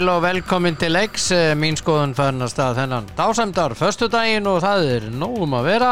[0.00, 4.86] sæl og velkomin til X, eh, mín skoðun fann að þennan dásamdar föstudaginn og það
[4.94, 5.90] er nógum að vera.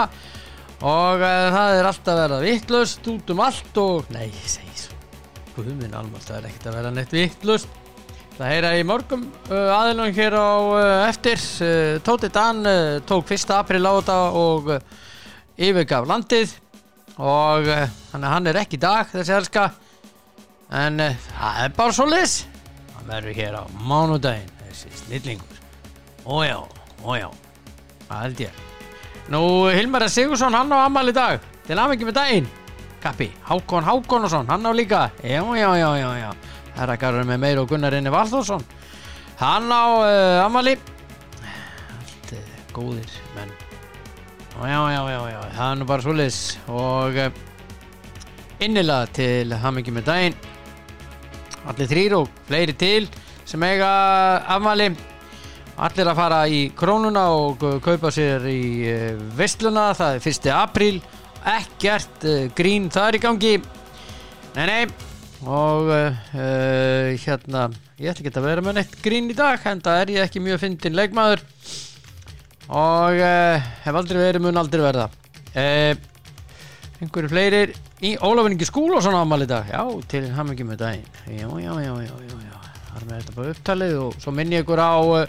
[0.80, 4.80] Og uh, það er alltaf að vera vittlust út um allt og, nei, ég segi
[4.86, 4.96] svo,
[5.58, 7.78] guðminn alveg, það er ekkert að vera neitt vittlust.
[8.38, 10.50] Það heyra í morgum uh, aðilum hér á
[11.10, 11.46] eftir,
[12.06, 12.64] Tóti Dan
[13.04, 13.56] tók 1.
[13.58, 14.76] april á þetta og
[15.58, 16.60] yfirgaf landið.
[17.18, 17.74] Og
[18.14, 19.72] hann, er ekki dag þessi elska.
[20.72, 22.46] En það er bara svo lis
[23.08, 25.60] verður hér á mánudaginn þessi snillingur.
[26.28, 26.60] Ójá,
[27.02, 27.30] ójá
[28.08, 28.64] það held ég?
[29.28, 31.42] Nú Hilmar Sigursson hann á amal í dag.
[31.68, 32.48] Til aðmengi með daginn.
[33.02, 35.10] Kappi, Hákon Hákonarsson hann á líka.
[35.22, 36.30] Já, já, já, já, já.
[36.78, 38.64] Herrakarur með meir og Gunnar Inni Valþórsson.
[39.38, 43.52] Hann á uh, amali allt uh, góðir menn.
[44.58, 47.28] Já, já, já, já, það er nú bara svo lis og uh,
[48.64, 50.40] innilega til hamingi með daginn
[51.66, 53.08] allir þrýr og fleiri til
[53.48, 53.88] sem eiga
[54.56, 54.92] afmæli.
[55.78, 60.48] Allir að fara í krónuna og uh, kaupa sér í uh, vestluna, það er 1.
[60.56, 60.96] apríl.
[61.48, 63.52] Ekkert uh, grín það er í gangi.
[64.56, 64.80] Nei nei.
[65.46, 70.00] Og uh, hérna ég ætla ekki að vera með neitt grín í dag en það
[70.02, 71.44] er ég ekki mjög fyndin leikmaður.
[72.68, 75.08] Og uh, hef aldrei verið mun aldrei verða.
[75.54, 75.94] Uh,
[76.98, 79.68] einhverju fleirir í Ólafinningi Skúlason ámali í dag.
[79.70, 81.18] Já, til hann ekki með daginn.
[81.30, 82.56] Já, já, já, já, já,
[82.88, 85.20] það er með þetta bara upptalið og svo minn ég ykkur á uh,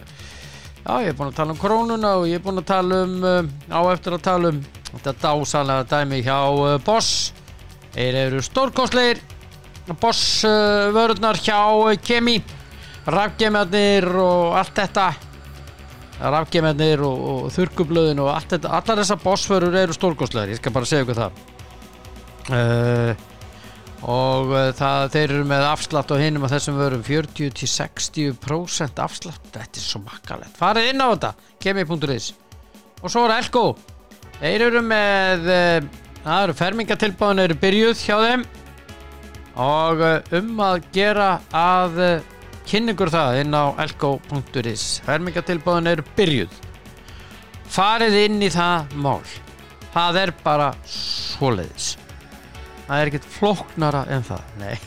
[0.81, 3.13] já, ég er búin að tala um krónuna og ég er búin að tala um
[3.21, 7.11] uh, á eftir að tala um þetta dásalega dæmi hjá uh, Boss.
[7.93, 9.21] Þeir eru stórkostleir
[10.01, 10.45] Boss
[10.93, 11.59] vörurnar hjá
[12.05, 12.39] Kemi.
[13.09, 15.07] Rafgemjarnir og allt þetta.
[16.19, 20.89] Rafgemjarnir og, og þurkublöðin og allt þetta, allar þessar bossvörur eru stórkostlegar, ég skal bara
[20.89, 21.39] segja ykkur það
[22.49, 23.13] uh,
[24.09, 27.03] og uh, það, þeir eru með afslátt á hinum af þessum vörum.
[27.05, 29.49] 40-60% afslátt.
[29.53, 31.31] Þetta er svo makkalegt, farið inn á þetta.
[31.63, 32.33] Kemi.is
[32.99, 33.65] og svo er Elko.
[34.39, 35.79] Þeir eru með uh,
[36.23, 38.43] það eru fermingatilbáðin eru byrjuð hjá þeim.
[39.59, 39.95] Og
[40.39, 41.97] um að gera að
[42.69, 46.53] kynningur það inn á elko.is fermingatilbáðin eru byrjuð.
[47.69, 49.25] Farið inn í það mál.
[49.91, 51.97] Það er bara svoleiðis
[52.89, 54.55] það er ekkert flóknara en það.
[54.59, 54.77] Nei.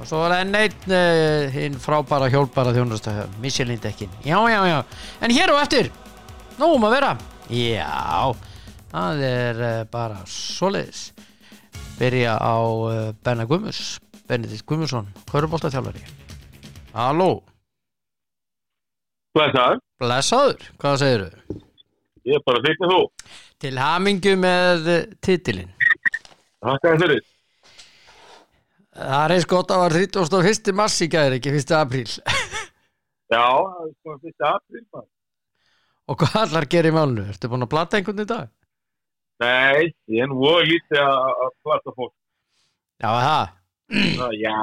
[0.00, 4.78] og svo er enn einn uh, hinn frábæra hjólbæra þjónustafjörn Michelin dekkin, já já já.
[5.22, 5.92] En hér og eftir,
[6.58, 7.12] nógum að vera.
[7.52, 8.32] Já,
[8.90, 11.12] það er uh, bara svoleiðis.
[12.00, 16.00] Byrja á uh, Benna Gummus Benedikt Gummusson, Köruboltaþjálfari
[16.96, 17.42] Halló.
[19.36, 21.60] Blessaður, Blessaður, hvað segirðu?
[22.26, 22.98] ég er bara fyrir þú.
[23.62, 24.90] Til hamingju með
[25.24, 25.70] titilinn.
[26.62, 27.22] Takk fyrir.
[28.92, 30.72] Það er eins gott að var 31.
[30.76, 31.70] mars í gæri, ekki 1.
[31.78, 32.08] apríl
[33.32, 34.82] Já, það er svona fyrsta april.
[34.92, 35.08] maður.
[36.12, 37.24] Og hvað allar gerir í málnu?
[37.32, 38.50] Ertu búin að blata einhvern í dag?
[39.42, 42.12] Nei, ég er nú lítið að plata fólk.
[43.00, 43.54] Já, það.
[44.18, 44.58] Það, Já,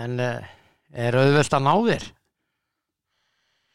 [0.00, 0.50] En uh,
[0.94, 2.04] er auðvelt að ná þér?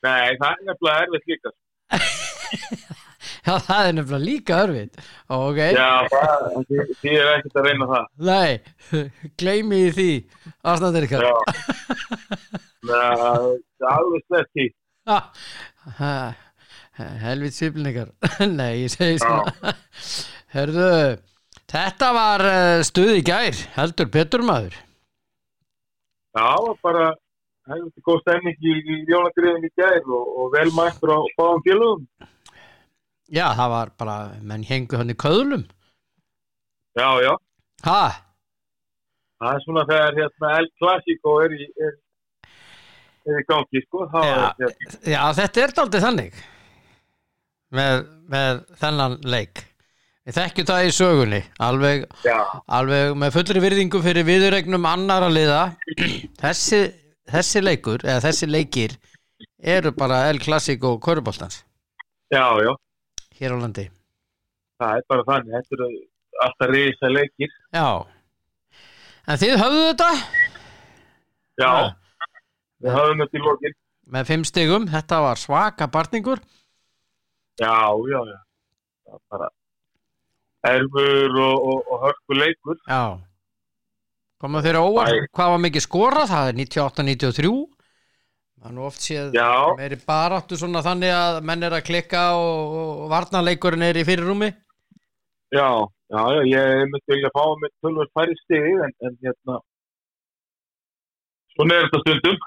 [0.06, 1.52] nei, það er nefnilega erfitt líka.
[3.46, 5.02] Já, það er nefnilega líka örfitt.
[5.36, 5.60] Ok.
[5.76, 8.08] Já, það, því- er ekkert að reyna það.
[8.30, 8.52] Nei,
[9.42, 10.08] gleymi í því.
[11.26, 11.34] Já.
[12.86, 14.68] Nei, það er alveg slett því.
[17.26, 18.12] Helvit sviflin ykkar.
[18.60, 19.76] Nei, ég segi svona.
[20.56, 20.90] Herðu,
[21.70, 23.62] þetta var uh, stuð í gær.
[23.76, 24.78] Heldur betur maður.
[26.36, 26.50] Já,
[26.84, 27.12] bara
[27.70, 32.08] hefði góð stemning í, í jónagriðin í gær og, og vel mættur á báðum félögum.
[33.34, 34.16] Já, það var bara,
[34.46, 35.66] menn hengu hann í köðlum.
[36.96, 37.34] Já, já.
[37.86, 38.02] Ha?
[39.42, 41.96] Það er svona þegar hérna El Clasico er í, er,
[43.28, 44.06] er í gangi, sko.
[44.14, 44.26] Já.
[44.26, 45.00] er hérna.
[45.16, 46.44] Já, þetta er daldið þannig
[47.76, 49.64] með, með þennan leik
[50.26, 52.06] Við þekkjum það í sögunni alveg,
[52.74, 55.60] alveg með fullri virðingu fyrir viðuregnum annara liða
[56.42, 56.80] þessi,
[57.30, 58.96] þessi leikur eða þessi leikir
[59.62, 61.60] eru bara El Clasico Köruboltans
[62.34, 62.72] já, já.
[63.40, 63.86] Hér á landi.
[64.82, 65.90] Það er bara þannig, þetta eru
[66.46, 67.54] alltaf reysa leikir.
[67.74, 67.88] Já.
[69.26, 70.10] En þið höfðu þetta?
[71.62, 71.86] Já, Ha,
[72.84, 73.76] við höfum þetta í lokin.
[74.16, 76.42] með fimm stigum, þetta var svaka barningur.
[77.62, 77.72] Já,
[78.12, 78.40] já, já.
[79.06, 79.48] Það er bara
[80.66, 82.78] erfur og, og, og hörku leikur.
[82.90, 83.04] Já.
[84.42, 86.28] Koma þeirra óvart, hvað var mikið skorað?
[86.34, 87.75] Það er 98-93 Það er
[88.74, 89.36] nú oft séð
[89.78, 94.50] meiri baráttu svona þannig að menn er að klikka og, og varnarleikurinn er í fyrirrúmi.
[95.54, 95.70] Já,
[96.10, 99.60] já, já, ég myndi vilja fá með tölvöld færi stigi en, en hérna
[101.56, 102.38] svona er þetta stundum.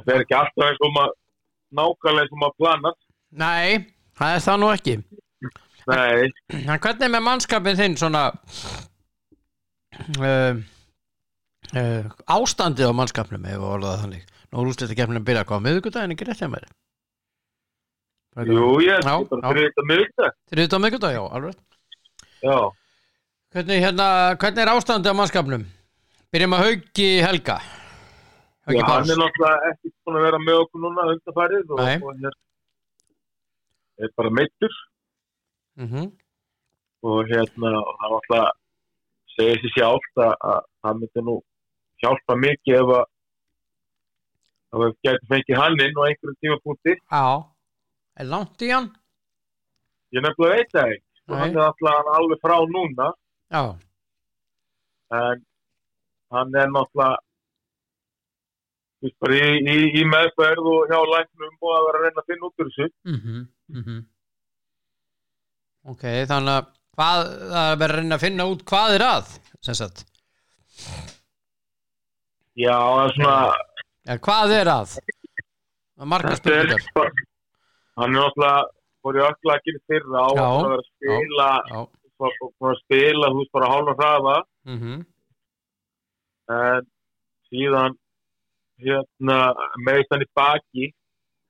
[0.00, 1.16] Það er ekki alltaf eins og maður
[1.80, 2.96] nákvæmlega eins og maður planar.
[3.42, 4.96] Nei, það er það nú ekki.
[5.90, 8.24] Nei, En hvernig er með mannskapin þinn svona
[10.20, 10.54] uh,
[11.76, 14.28] uh, ástandið á mannskapnum ef við orðað þannig.
[14.50, 16.68] Rúst þetta kemur að byrja hvað miðvikudaginn ekki rétt hjá mér?
[18.46, 21.56] Jú, ég er þetta miðvitað Þrið þetta á miðvikudag, já, alveg
[22.40, 22.58] já,
[23.50, 24.06] Hvernig, hérna,
[24.38, 25.64] hvernig er ástandið á mannskapnum?
[26.30, 27.56] Byrjum að haugi Helga.
[27.58, 27.80] Já
[28.70, 29.10] Hauki hann Páls.
[29.10, 31.96] er náttúrulega ekki búin að vera með okkur núna undarfærið og, Nei.
[32.04, 32.34] og hér
[34.00, 34.80] er bara meittur
[35.80, 36.10] mm
[37.00, 38.48] og hérna og það náttúrulega
[39.32, 41.36] segir sér sjálft að, það myndi nú
[42.02, 43.06] hjálpa mikið ef að
[44.70, 46.92] að við getum fengið hann inn á einhverjum tímapunkti.
[47.10, 47.24] Já,
[48.20, 48.90] er langt í hann?
[50.14, 51.06] ég nefnilega veit það ekki.
[51.30, 51.40] Og Nei.
[51.40, 53.08] hann er alltaf alveg frá núna.
[53.50, 53.62] Já,
[55.18, 55.42] en
[56.34, 57.18] hann er náttúrulega
[59.02, 59.10] í,
[59.74, 62.70] í, í meðferð og hjá læknum og að vera að reyna að finna út úr
[62.70, 62.90] þessu.
[63.10, 63.40] Mhm,
[63.80, 64.00] mhm.
[65.90, 69.34] Ok, þannig að hvað, það er verið að reyna að finna út hvað er að
[69.60, 70.04] sem sagt,
[72.60, 73.38] já, það er svona
[74.08, 74.98] ja, hvað er að?
[76.00, 76.84] Það er er spurningar.
[78.00, 78.60] hann er náttúrulega
[79.00, 81.48] fór í öllakinn fyrra á að vera að spila
[82.20, 84.36] að spila, þú veist, bara hálfa hraða.
[84.68, 84.96] Mhm,
[86.50, 86.88] en
[87.48, 87.96] síðan
[88.80, 89.38] hérna
[89.86, 90.92] meðist hann í baki.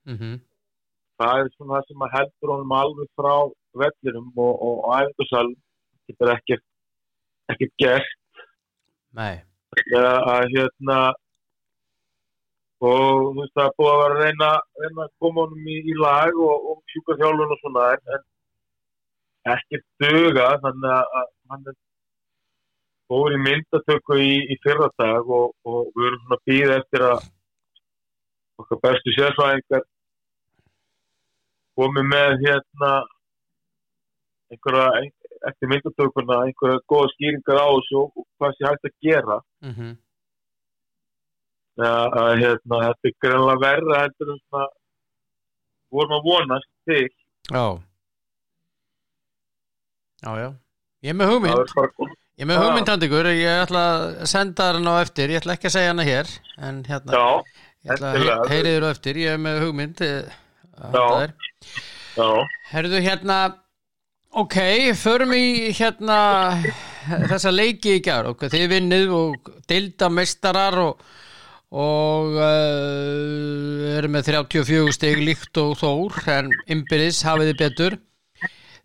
[0.07, 0.39] Mhm.
[1.21, 3.33] Það er svona það sem að heldur honum alveg frá
[3.77, 4.53] vellinum og,
[4.99, 5.49] æfingarsal
[6.09, 6.63] getur ekkert
[7.51, 8.15] ekkert gert.
[9.13, 9.43] Nei,
[9.79, 10.97] eða að hérna
[12.81, 14.49] og þú veist það er búið að vera að reyna,
[14.81, 18.25] reyna að koma honum í, í lag og, og sjúka þjálfun og svona en,
[19.53, 21.77] ekkert duga þannig að, hann er
[23.11, 27.23] fór í myndatöku í, í fyrradag og, og við erum svona að býða eftir að
[28.61, 29.87] okkar bestu sérfræðingar
[31.79, 32.91] komið með hérna
[34.51, 34.87] einhverja
[35.49, 39.37] eftir myndatökuna einhverja góða skýringar á þessu og hvað sé hægt að gera.
[39.65, 39.91] Mhm.
[41.81, 44.65] Að, að hérna, þetta er greinlega verða heldur en svona
[45.91, 47.07] vorum að vonast til.
[47.51, 47.63] Já.
[50.21, 50.49] Já, já.
[51.01, 51.73] Ég er með hugmynd.
[52.37, 55.55] Ég er með hugmynd hann ykkur, ég ætla að senda hann á eftir, ég ætla
[55.57, 56.29] ekki að segja hana hér
[56.61, 57.25] en hérna, já,
[57.85, 58.37] ég ætla að endilega.
[58.45, 60.37] he- heyri þér á eftir, ég er með hugmynd eh,
[60.81, 61.33] Já.
[62.17, 62.29] já,
[62.71, 63.39] Herðu hérna
[64.41, 64.57] ok,
[64.97, 66.19] förum í hérna
[67.29, 71.03] þessa leiki í gjár ok, þið vinnið og deilda meistarar og
[71.71, 77.95] og uh, eru með 34 stig líkt og þór en ymbirðis hafið þið betur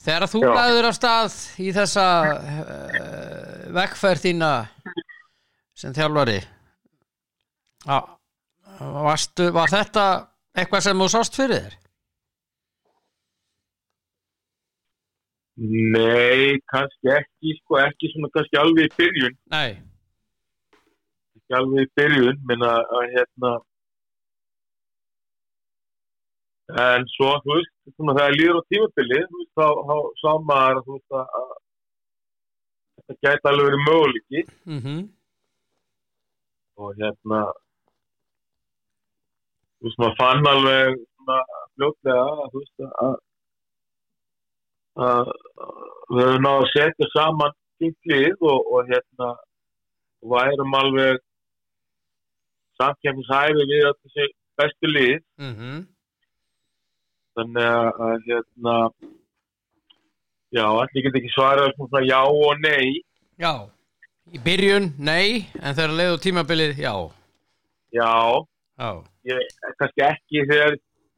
[0.06, 0.50] þegar þú Já.
[0.54, 2.06] lagður af stað í þessa
[2.36, 4.52] uh, vekkferð þína
[5.76, 6.38] sem þjálfari
[7.90, 7.98] á,
[8.78, 10.06] varstu, var þetta
[10.56, 11.76] eitthvað sem þú sást fyrir þér?
[15.56, 19.36] Nei, kannski ekki sko, ekki svona kannski alveg í byrjun.
[19.54, 19.78] Nei,
[21.38, 23.52] ekki alveg í byrjun minna að hérna.
[26.82, 30.80] En svo, þú veist svona þegar líður á tímabili þú veist, þá, þá sá maður
[30.86, 31.52] þú veist að
[32.96, 34.42] þetta gæti alveg verið möguleiki.
[34.66, 34.96] Mhm.
[36.76, 37.44] Og hérna
[39.78, 41.38] þú veist maður fann alveg svona
[41.76, 43.14] fljótlega þú veist að
[44.96, 45.30] að
[46.12, 49.28] við höfum náðu að setja saman fínt lið og, og hérna
[50.22, 51.20] og værum alveg
[52.80, 54.26] samkjæmishæfi við þessi
[54.56, 55.20] bestu lið.
[55.42, 55.84] Mhm.
[57.36, 58.76] Þannig að, að hérna
[60.56, 63.02] já, allir get ekki svarað svona já og nei.
[63.36, 63.52] Já,
[64.32, 66.94] í byrjun, nei, en þegar leiðu tímabilið, já.
[67.92, 68.12] já,
[68.76, 68.90] Já,
[69.24, 70.74] ég, kannski ekki þegar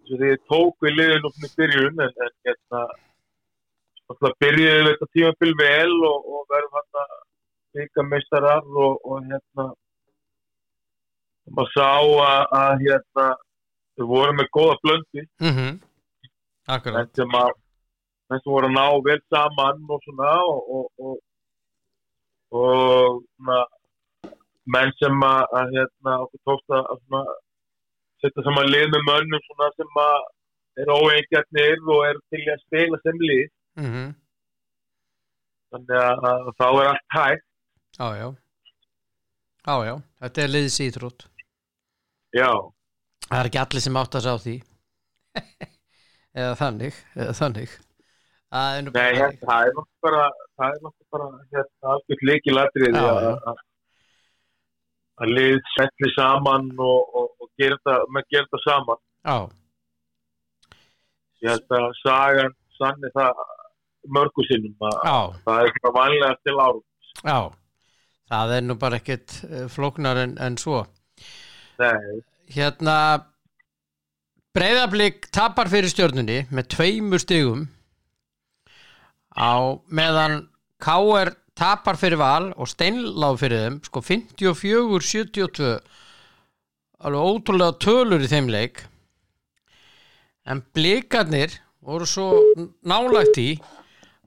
[0.06, 2.82] þegar ég tók við liðinu svona í byrjun en, en hérna
[4.12, 7.18] alltaf byrjuði þetta tímabil vel og, og verðum að
[7.76, 9.68] byggja meistarar og, og hérna
[11.56, 11.90] maður sá
[12.28, 13.26] að, að hérna
[13.98, 15.24] við vorum með góða blöndi
[17.16, 17.50] sem að
[18.28, 21.20] þeim sem voru að ná vel saman og svona og, og,
[22.48, 23.60] svona,
[24.68, 27.38] menn sem að, að hérna, okkur tókst að að svona,
[28.24, 30.18] setja saman lið með mönnum svona, sem að
[30.78, 33.48] er óeigjarnir og er til að spila sem lið
[33.78, 34.06] Mhm,
[35.72, 37.44] þannig að, þá er allt hægt
[37.98, 38.28] Já, já.
[39.68, 41.26] Já, já, þetta er liðs íþrótt.
[42.34, 42.50] já,
[43.28, 44.54] Það er ekki allir sem átt að sá því.
[46.38, 47.74] eða þannig, eða þannig.
[48.48, 50.22] Nei, hérna, það er nokkuð bara
[50.56, 53.26] það er nokkuð bara hérna, algjört líkilatrið Já, að,
[55.20, 57.50] að, lið setli saman og, og, og
[58.16, 59.36] með gera þetta saman Já,
[61.44, 63.44] ég held að sagan sanni það
[64.14, 64.74] mörgu sinnum
[65.46, 66.84] það er svona vanlega til árum
[67.24, 67.40] já.
[68.28, 70.82] Það er nú bara ekkit eh, flóknar en, en svo.
[71.80, 72.96] Nei, Hérna,
[74.56, 77.66] breyðablík tapar fyrir stjörnunni með tveimur stigum
[79.36, 80.46] á meðan
[80.80, 81.34] K.R.
[81.58, 85.72] tapar fyrir val og steinláð fyrir þeim, sko 54-72
[86.98, 88.82] alveg ótrúlega tölur í þeim leik
[90.48, 92.30] en blikarnir voru svo
[92.88, 93.50] nálægt í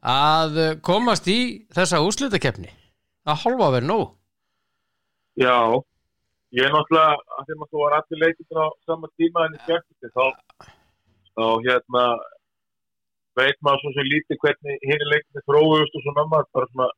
[0.01, 1.39] að komast í
[1.73, 2.71] þessa úslitakeppni
[3.29, 4.05] að hálfa verið nóg.
[5.39, 5.81] Já
[6.51, 9.61] ég er náttúrulega, að þeim að þú var allir leikir á sama tíma en í
[9.63, 10.25] skemmti þá,
[11.37, 12.03] þá hérna
[13.39, 16.89] veit maður svo sem lítið hvernig hinn leikinni þróust og svona maður bara svona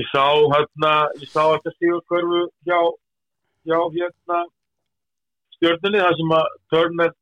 [0.00, 2.80] ég sá hérna, ég sá þetta stígur körfu hjá,
[3.68, 4.40] hjá hérna
[5.58, 7.14] stjörnunni þar sem að Turner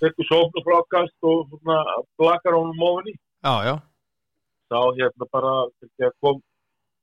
[0.00, 1.78] tekur sófnuflokkast og svona
[2.20, 3.74] blakar honum ofinni Já, já,
[4.72, 5.54] sá hérna bara
[6.24, 6.40] kom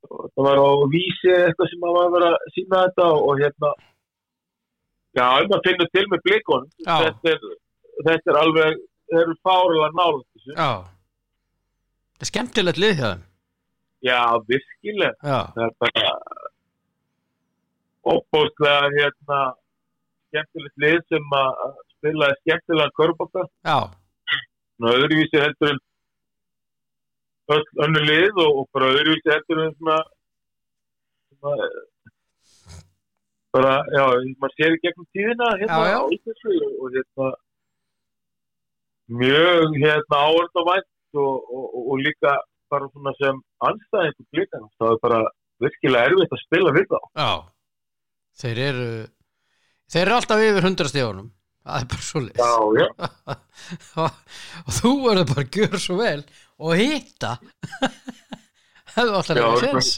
[0.01, 3.74] það var á vísi eitthvað sem að var að sína þetta og hérna
[5.17, 7.45] já, ef maður finnur til með blikon þetta er,
[8.07, 8.81] þetta er alveg
[9.12, 10.71] þeir eru fárilega nála já.
[12.21, 13.21] Það er skemmtilegt lið þeim.
[14.05, 15.15] Já, virkilega.
[15.25, 16.12] Það er bara
[18.12, 19.39] óbústlega hérna
[20.29, 21.63] skemmtilegt lið sem að
[22.01, 25.79] að spila skemmtilega körbóta svona öðruvísi heldur en
[27.51, 29.98] öll önnu lið og, og bara öðruvísi heldur en svona,
[31.38, 31.70] svona
[33.51, 34.05] bara, já,
[34.41, 36.00] maður sér í gegnum tíðina hérna Já, já.
[36.01, 37.29] á Íslandi og, og hérna
[39.22, 42.38] mjög hérna áhörðavænt og, og, og, líka
[42.72, 45.22] bara svona sem anstæðingur blíkan það er bara
[45.62, 47.00] virkilega erfitt að spila við þá.
[47.20, 47.31] Já.
[48.41, 48.91] Þeir eru
[49.91, 51.27] Þeir eru alltaf yfir 100 stíðunum
[51.62, 52.48] Það er bara svo já,
[54.65, 56.22] og þú verður bara að gjöra svo vel
[56.62, 57.36] og hitta.
[58.96, 59.91] Hefðu alltaf Já, reyna sens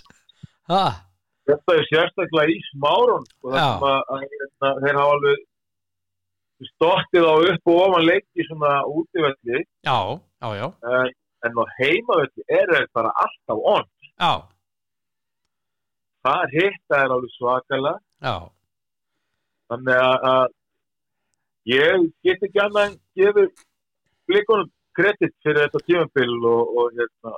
[1.47, 3.67] þetta er sérstaklega í smárun og það Já.
[3.73, 5.43] sem að, þeir hafa alveg
[6.69, 8.73] stottið á upp og ofan leiki svona
[9.83, 9.97] já,
[10.39, 13.87] já, já, en, en á heimavelli er þeir bara alltaf on.
[14.13, 14.33] Já,
[16.23, 17.97] það hitta er alveg svakalega.
[18.23, 18.35] Já.
[19.73, 20.53] Þannig að
[21.69, 23.49] ég get ekki annað en gefur
[24.29, 27.33] blikunum kredit fyrir þetta tímabil og, og hérna,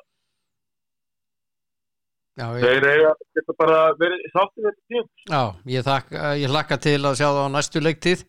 [2.35, 5.27] Já, ég, þeir eiga geta bara verið sáttið þetta tímabil.
[5.31, 6.09] Já, ég, þak,
[6.41, 8.25] ég hlakka til að sjá það á næstu leiktíð.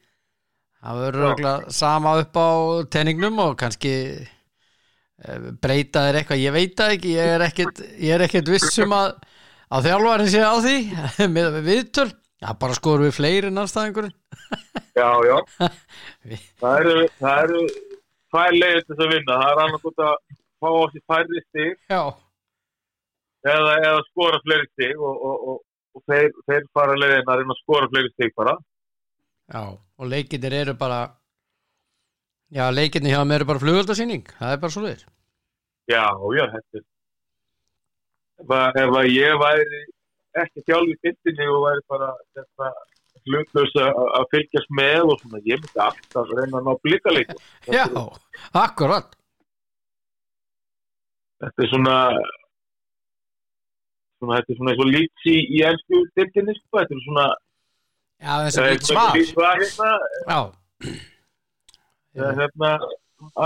[0.87, 2.51] Það verður sama upp á
[2.95, 8.15] tenningnum og kannski eh, breyta þér eitthvað, ég veit það ekki ég er ekkit, ég
[8.15, 9.17] er ekkit viss um að
[9.75, 10.77] að þjálfarinn sé á því
[11.35, 12.09] með við viðtöl,
[12.47, 14.15] já bara skorum við fleiri en anstæðingurinn
[14.97, 15.37] já, já.
[16.61, 17.63] Það eru, það eru
[18.33, 19.37] tvær leiðir til þess að vinna.
[19.43, 20.15] Það er annað að
[20.63, 22.03] fá á sig færri stig já,
[23.47, 25.61] eða, eða skora fleiri stig og, og, og,
[25.97, 28.57] og þeir, þeir fara leiðin að reyna að skora fleiri stig bara.
[29.47, 31.01] Já, og leikinir eru bara
[32.51, 35.05] já, leikinir hjá mér eru bara flugöldasýning það er bara svo við
[35.91, 36.05] já,
[36.39, 36.83] já, þetta
[38.43, 39.83] er ef að ég væri
[40.43, 42.73] ekki þjálf í fyndinni og væri bara þetta
[43.27, 47.41] hlutlaus að fylgjast með og svona, ég myndi alltaf reyna að ná blikaleikum
[47.77, 47.87] já,
[48.65, 49.15] akkurat.
[51.43, 51.97] Þetta er svona
[54.21, 58.33] svona, þetta er svona og lítsi í, í ennsku fyndinni, sko, þetta er svona já,
[58.45, 59.91] þess að eh, lít svar lít svar hérna,
[60.31, 60.39] já,
[62.41, 62.71] hérna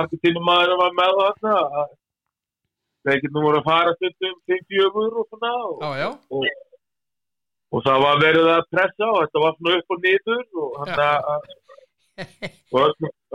[0.00, 1.92] Argentínum maður var með það þarna að
[3.08, 6.48] leikinu voru að fara stundum 5-4 og svona og, já, já, og,
[7.70, 11.02] og það var verið að pressa og þetta var svona upp og niður og hann
[11.06, 11.48] að
[12.74, 12.80] og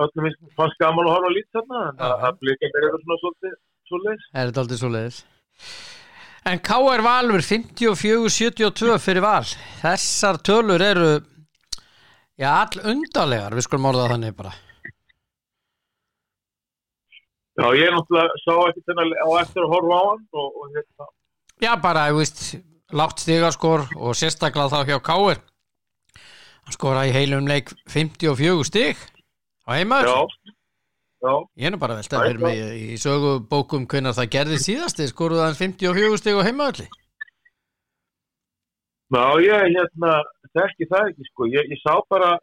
[0.05, 4.49] öllum, fannst gaman að horfa lít þarna að það blikar eru svona svolítið svolítið er
[4.49, 5.21] þetta aldrei svo leiðis
[6.45, 7.01] en K.R.
[7.01, 9.47] Valur 54-72 fyrir val.
[9.81, 11.09] Þessar tölur eru
[12.37, 14.53] já, all undarlegar við skulum orða þannig bara.
[17.55, 21.05] Já, ég náttúrulega sá ekki þennan á eftir að horfa á hann og, og hérna,
[21.63, 22.41] já, bara, ég veist,
[22.93, 25.39] látt stigaskor og sérstaklega þá hjá K.R.
[26.65, 28.99] hann skora í heilum leik 54 stig.
[29.65, 30.27] Á heimaður
[31.57, 32.59] Ég er nú bara að velta Já, fyrir mig
[32.93, 34.99] í sögubókum hvernig það gerði síðast.
[34.99, 36.85] Þið skoruðu hann 54 stig á heimaðalli
[39.13, 40.23] já, ég hérna,
[40.55, 42.35] þekki það ekki sko, ég, ég sá bara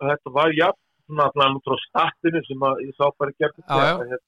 [0.00, 3.64] að þetta var jafn, svona allan út frá statinu sem að ég sá bara gerði
[3.68, 4.20] hérna,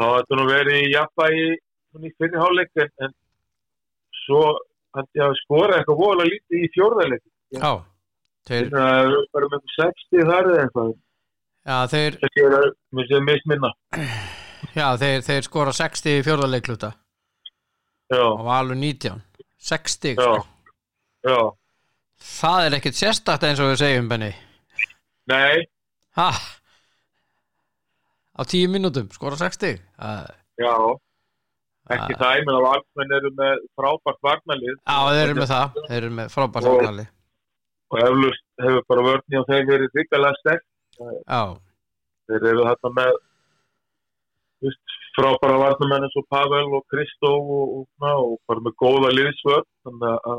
[0.00, 1.48] þá þetta nú verið í jafnvægi
[2.00, 3.16] í fyrirháleik en
[4.26, 4.42] svo
[5.14, 7.22] ég að skora eitthvað vola lítið í fjórðarleik
[7.54, 7.70] Já,
[8.48, 10.90] þeir, það er bara með 60 þar eða eitthvað.
[11.70, 12.66] Já, þeir, þessi er að
[12.98, 13.70] mér sé misminna.
[14.76, 16.92] Já, þeir, þeir skora 60 í fjórðarleikluta
[18.10, 19.20] já, og Valur 19
[19.70, 20.46] 60 já, sko.
[21.26, 21.38] já,
[22.40, 24.30] það er ekkert sérstakt eins og við segjum Benni.
[25.30, 25.66] Nei.
[26.18, 26.30] Ha?
[28.34, 30.74] Á 10 mínútum skora 60 Það- já,
[31.96, 35.80] ekki það ég menn að valsmenn eru með frábært varnalið já, þeir eru með það.
[35.88, 37.06] Þeir eru með frábært Og- samtali
[37.90, 40.64] og eflust hefur bara vörni á þeim verið ríkalega sterk.
[41.00, 41.42] Já,
[42.30, 43.10] þeir eru þarna með
[44.66, 49.10] veist, frábæra varnamenn eins og Pavel og Kristó og, og, og, og bara með góða
[49.16, 49.68] liðsvörn.
[49.88, 50.38] Þannig að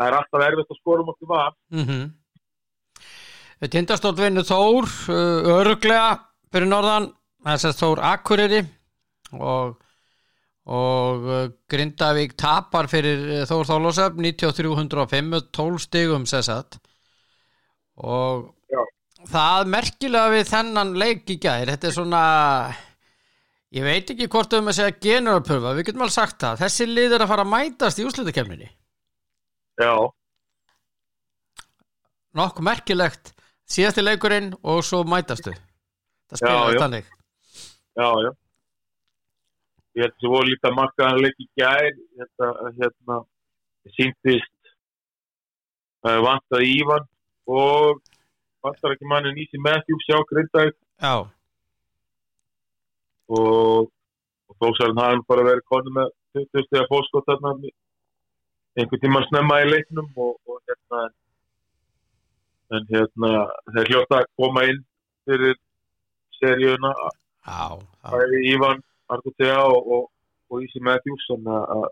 [0.00, 2.08] það er alltaf erfitt að skora um okkur var mhm.
[3.60, 4.86] Tindastótt vinnur Þór
[5.60, 6.14] öruglega
[6.48, 7.10] fyrir norðan.
[7.44, 8.60] Þess að Þór Akureyri
[9.36, 9.76] og
[10.70, 16.78] og uh, Grindavík tapar fyrir uh, Þór Þólósöf 9305 12 stigum sessat
[18.00, 18.82] og Já.
[19.32, 22.22] það merkilega við þennan leik í gær þetta er svona
[23.74, 26.62] ég veit ekki hvort um að segja generalpurfa, við getum alveg sagt það.
[26.64, 28.70] Þessi lið er að fara að mætast í úslutakefninni
[29.80, 29.94] já,
[32.36, 33.34] nokkuð merkilegt.
[33.70, 37.10] Síðasti leikurinn og svo mætastu það spilaði þannig.
[37.98, 38.30] Já, já
[39.98, 41.92] ég held sem voru líka markaðan leik í gær.
[42.18, 43.18] Hérna, hérna
[43.96, 44.72] síntist
[46.06, 47.06] uh, vantaði Ívan
[47.50, 48.00] og
[48.64, 51.14] vantar ekki manni Nísi Matthews sjá Grindavík já,
[53.32, 53.88] og,
[54.60, 57.54] þósarinn hafði bara verið konu með 20 stegar fórskot þarna
[58.76, 61.06] einhvern tíma snemma í leiknum og, og hérna
[62.76, 63.30] en hérna
[63.72, 64.84] þeir hljóta að koma inn
[65.26, 65.56] fyrir
[66.38, 66.92] seríuna.
[68.52, 70.04] Ívan Arkutea og, og,
[70.50, 71.88] og Ísi Matthews þannig að- að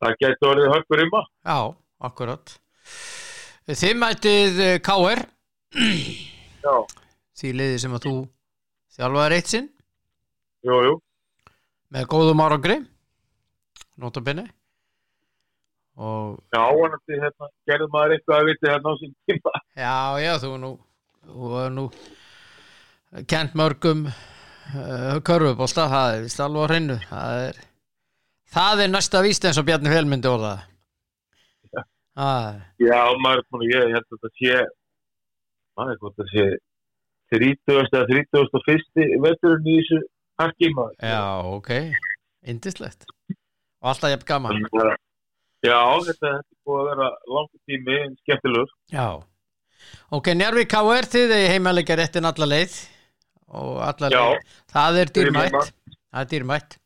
[0.00, 1.58] það gæti orðið höfkur ymma já,
[2.08, 2.54] akkurat.
[3.70, 5.20] Þið mætið eh, KR
[6.64, 6.74] já,
[7.40, 8.14] því liði sem að þú
[8.96, 9.68] þjálfaði reitt sinn.
[10.66, 10.94] Jú, jú,
[11.94, 12.78] með góðum árangri
[14.00, 14.46] notabene.
[16.00, 19.52] Og já, vonandi hérna, gerði maður eitthvað að viti hérna á sín tíma.
[19.76, 20.70] Já, já, þú nú
[21.28, 21.84] þú nú
[23.28, 24.06] kent mörgum
[25.26, 27.60] körfubólta, það er vist alveg á hreinu það er
[28.54, 30.54] það er næsta víst eins og Bjarni Fjölmyndi orða
[31.70, 31.82] Já.
[32.18, 34.56] það Já, maður, ég held að þetta sé
[35.78, 36.46] maður, hvort það sé
[37.30, 37.76] 30.
[37.94, 39.20] eða 31.
[39.22, 39.98] veturinn í þessu
[40.40, 40.96] harki maður.
[40.98, 41.70] Já, ok,
[42.50, 44.96] indislegt og alltaf jafn gaman að-
[45.60, 45.76] Já,
[46.08, 48.70] þetta er búið að vera langt tími skemmtilegur.
[48.90, 49.06] Já,
[50.10, 51.06] ok, Njárvík K.R.
[51.14, 52.74] þið er heimalega réttin alla leið
[53.50, 54.20] og alla Já.
[54.20, 55.70] leið það er dýrmætt.
[56.10, 56.76] það er dýrmætt,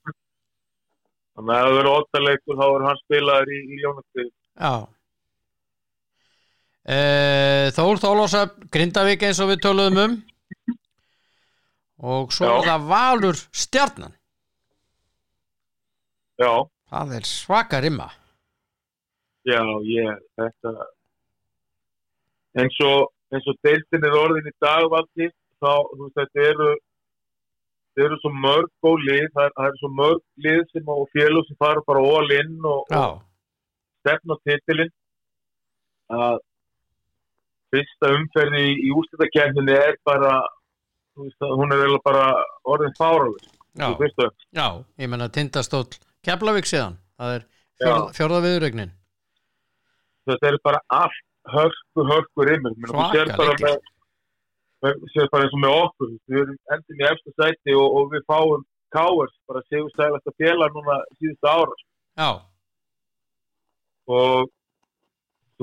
[1.34, 4.28] Þannig að það verður óttaleikur þá er hann spilaður í, í Jónastíð.
[4.54, 4.74] já.
[6.84, 10.16] Uh, Þór Þólásöf Grindavík eins og við töluðum um.
[12.04, 14.12] Og svo er það Valur Stjarnan.
[16.36, 16.50] Já,
[16.90, 18.08] það er svaka rimma
[19.46, 20.70] já, ég, þetta
[22.58, 25.28] eins og, eins og deiltin er orðin í dag valdi,
[25.62, 26.70] þá, þú veist, þetta eru
[27.94, 31.46] þetta eru svo mörg góð lið, það það er svo mörg lið sem og félug
[31.48, 33.22] sem fara bara all in og, og
[34.02, 34.92] stefna titilinn.
[36.14, 36.42] Að
[37.74, 40.34] fyrsta umferði í, úrslutakefninni er bara
[41.18, 42.26] veist, hún er eiginlega bara
[42.70, 43.88] orðin fáraleg já,
[44.54, 44.66] já
[45.02, 45.88] ég menna tindastóll
[46.24, 47.86] Keflavík síðan það er Já.
[47.86, 48.92] fjórða, fjórða viðregnin
[50.30, 53.74] þetta er bara allt hörku, hörku sér Svaka bara
[55.14, 58.24] sér bara eins og með okkur við erum endin í eftir sæti og, og við
[58.30, 61.78] fáum káers, bara segjum sæðast að fjela núna síðustu ára
[62.14, 62.28] Já,
[64.14, 64.50] og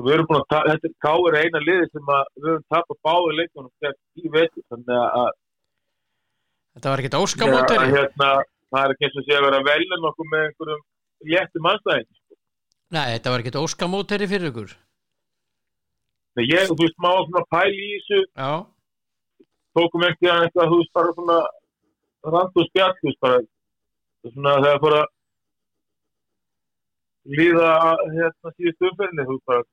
[0.02, 3.36] við erum búin að ta- þetta er káer eina liði sem við höfum tapað báði
[3.38, 3.72] leikunum
[4.72, 5.30] þannig að
[6.72, 8.30] þetta var ekkert óskamóteri að, hérna,
[8.72, 10.82] það er ekki eins og sé að vera velja nokkuð með einhverjum
[11.32, 12.10] léttum anstæðing
[12.92, 14.72] Nei, þetta var ekkert óskamóteri fyrir ykkur.
[16.36, 18.18] Nei, ég, þú veist, maður svona pæli í þessu.
[18.36, 18.50] Já,
[19.78, 21.38] tókum ekki að eitthvað, þú veist, bara svona
[22.34, 23.40] rand og spjall, þú veist, bara
[24.32, 25.08] svona þegar fór að
[27.38, 27.70] líða
[28.16, 29.64] hérna síðust umferðinni, þú veist, bara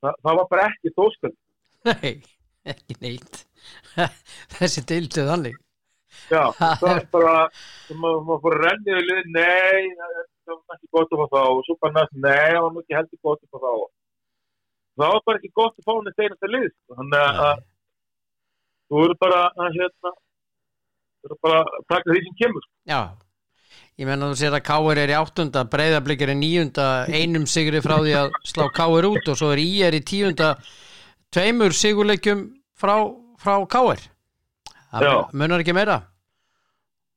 [0.00, 1.34] það, það var bara ekki tóskall
[1.88, 2.12] nei,
[2.68, 3.42] ekki neitt.
[4.56, 5.56] Þessi deildu þannig.
[6.30, 7.34] Já, Það það er bara
[7.94, 11.26] maður, maður fór að renni við lið, nei það það var ekki gott að fá
[11.36, 13.74] þá og svo bara næst, nei, það var ekki heldur gott að fá þá.
[15.00, 16.96] Það var bara ekki gott að fá henni steinast að lið sko.
[16.98, 17.62] þannig að
[18.90, 22.68] þú eru bara að hérna þú eru bara að taka því sem kemur.
[22.90, 23.00] Já,
[24.00, 27.98] ég menna þú sér að Káir er í áttunda breyðablikir er níunda einum sigri frá
[28.00, 30.54] því að slá Káir út og svo er Ír í tíunda.
[31.30, 32.96] Tveimur sigurleikjum frá,
[33.38, 34.08] frá Káir
[34.90, 36.00] það munar ekki meira.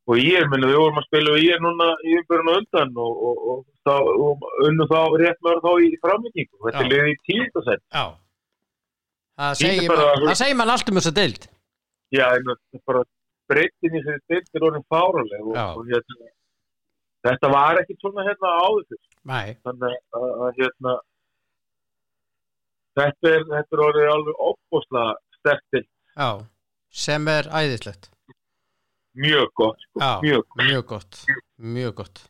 [0.04, 2.58] Og ég er, minna, við vorum að spila við ég er núna í umbyrjun og
[2.60, 7.12] undan og, og, og, og unnu þá rétt mörg þá í framlengingu, þetta er liðið
[7.14, 7.86] í tíundasett
[9.34, 11.48] Það Ég er segir, mann allt um þessa deild
[12.14, 12.28] já,
[12.88, 13.04] bara
[13.52, 16.32] breytin í þessi stilt er orðin fáraleg og, og hérna,
[17.28, 19.04] þetta var ekki svona hérna áður fyrr.
[19.34, 20.96] Nei, þannig að, að hérna
[23.00, 26.30] þetta er, þetta er orðið alveg óbúslega stertil, já
[26.94, 28.12] sem er æðislegt.
[29.18, 30.64] Mjög gott sko, Já, mjög gott.
[30.66, 31.18] mjög gott
[31.58, 32.22] Mjög gott.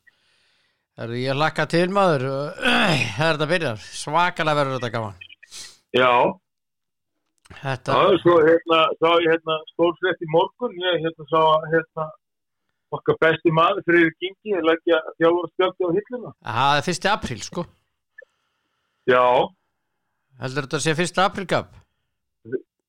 [1.00, 2.26] Herru, ég lakka til maður.
[2.64, 3.86] Það er þetta byrjar.
[3.98, 5.16] Svakalega verður þetta gaman.
[5.96, 6.10] Já,
[7.62, 11.42] Þetta, Já, svo hérna, sá ég hérna stórfrétt í morgun, ég hérna sá
[11.74, 12.06] hérna
[12.94, 16.34] okkar besti maður fyrir Gingi, ég leggja þjálfur spjöldið á hilluna.
[16.46, 17.66] það er fyrsti apríl sko
[19.10, 19.24] Já,
[20.42, 21.70] Heldur þetta að sé fyrsti aprílgap?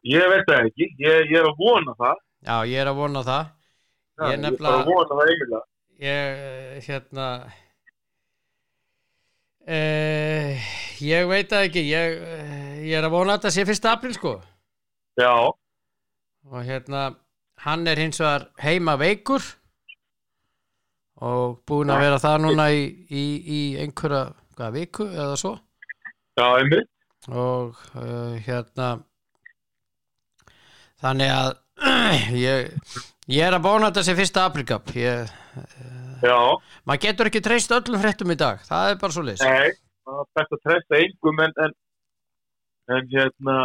[0.05, 2.17] ég veit það ekki, ég, ég er að vona það.
[2.45, 3.45] Já, ég er að vona það
[4.15, 5.63] Já, Ég er nefnilega- að vona það eiginlega.
[6.05, 7.29] Ég, hérna
[9.67, 10.59] eh,
[11.05, 14.15] Ég veit það ekki ég, eh, ég er að vona að þetta sé fyrsti apríl
[14.17, 14.35] sko
[15.21, 15.35] Já,
[16.51, 17.05] og hérna
[17.63, 19.45] hann er hins vegar heima veikur
[21.23, 24.25] og búin að vera það núna í, í, í einhverja
[24.57, 25.55] hvað, viku eða svo.
[26.35, 26.91] Já, einmitt.
[27.31, 28.89] og uh, hérna
[31.05, 31.53] þannig að
[32.43, 32.75] ég,
[33.31, 34.91] ég er að bóna þetta sem fyrsta aprilgap.
[34.99, 35.31] Ég,
[36.25, 36.37] Já,
[36.89, 38.61] maður getur ekki treyst öllum fréttum í dag.
[38.67, 39.75] Það er bara svo leys nei,
[40.07, 41.75] það er best að treysta engum en, en,
[42.97, 43.57] en hérna,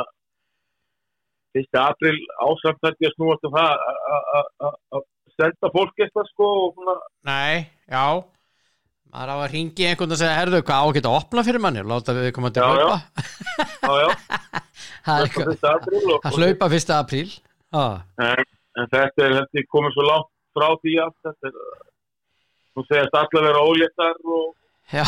[1.56, 5.06] fyrsti april ásamt þetta ég að snúast um það að- að- að- að
[5.40, 6.50] senda fólk eitthvað sko
[7.30, 8.06] nei, já.
[9.10, 11.82] Maður á að ringi einhvern og segja herðu hvað á að að opna fyrir manni?
[11.86, 12.82] Og láta við komandi Já, að
[15.10, 17.30] hlaupa april að hlaupa fyrsta apríl.
[17.74, 18.02] Ah.
[18.22, 18.44] En,
[18.78, 21.58] en þetta er, þetta komið svo langt frá því að þetta er,
[22.78, 24.56] nú segast allar vera óléttar og
[24.94, 25.06] Já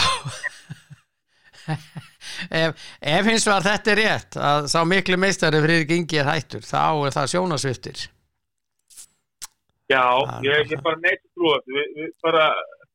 [2.61, 7.07] ef, ef hins var þetta er rétt að sá miklu meistari Ingi er hættur þá
[7.07, 8.05] er það sjónasviftir
[9.91, 12.47] já, Það er ég, ég bara neitt þessu, við, við bara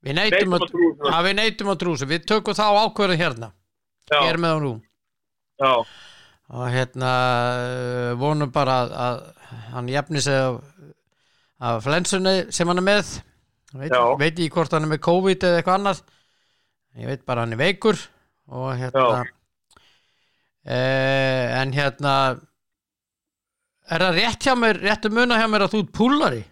[0.07, 0.67] við neitum að,
[1.11, 3.53] að við neytum að trúsa við tökum þá ákvörðum hérna.
[4.07, 4.73] Já, hér með á nú.
[5.57, 5.73] Já,
[6.55, 7.13] og hérna
[7.59, 10.61] uh, vonum bara að, að hann jafni sig af,
[11.71, 13.17] af flensunni sem hann er með.
[13.77, 16.05] Veit, veit ekki hvort hann er með COVID eða eitthvað annað.
[16.97, 17.99] Ég veit bara hann er veikur
[18.47, 19.23] og hérna
[20.67, 22.13] eh, en hérna
[23.91, 26.45] er það rétt hjá mér rétt um muna hjá mér að þú ert púlari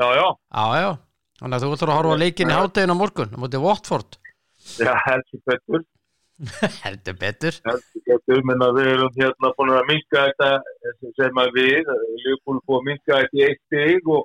[0.00, 0.92] já, já, já já.
[1.42, 4.18] Þannig að þú ætlar að horfa leikin í háttegin á morgun á móti Watford.
[4.78, 5.80] Já, heldur betur,
[6.84, 7.56] heldur betur.
[7.66, 10.50] Heldur betur, menn að við erum hérna búin að minka þetta,
[11.18, 11.90] sem að við,
[12.22, 14.22] Leopold búin að minka þetta í eitt stig og,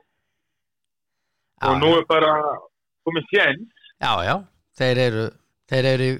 [1.57, 2.35] já, og nú er bara
[3.07, 4.35] komið séns, já já.
[4.77, 5.27] Þeir eru
[5.73, 6.11] þeir eru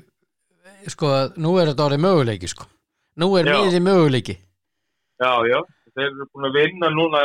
[0.94, 1.08] sko
[1.42, 2.68] nú er þetta orðið möguleiki sko.
[3.18, 3.56] Nú er Já.
[3.58, 4.36] miði möguleiki.
[5.18, 5.60] Já, já,
[5.96, 7.22] þeir eru búin að vinna núna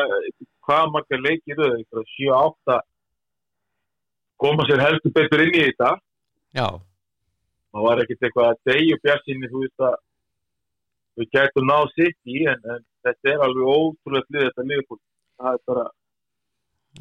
[0.65, 2.79] hvað margar leikir þau, einhverja 7-8
[4.43, 5.91] koma sér heldur betur inn í þetta.
[6.57, 6.69] Já.
[7.73, 9.95] Það var ekkert eitthvað að degja bjarsinni þú veist að
[11.21, 14.99] við gætum náð sitt í en, en þetta er alveg ótrúlega lið þetta liðbúl
[15.43, 15.85] það er bara,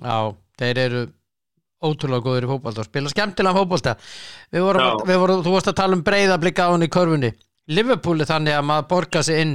[0.01, 0.17] Já,
[0.61, 1.01] þeir eru
[1.81, 3.95] ótrúlega góður í fótbolta og spila skemmtilega fótbolta.
[4.53, 7.31] Við vorum, við vorum, þú varst að tala um breyða blikka á hann í körfunni.
[7.71, 9.53] Liverpool er þannig að maður borga sig inn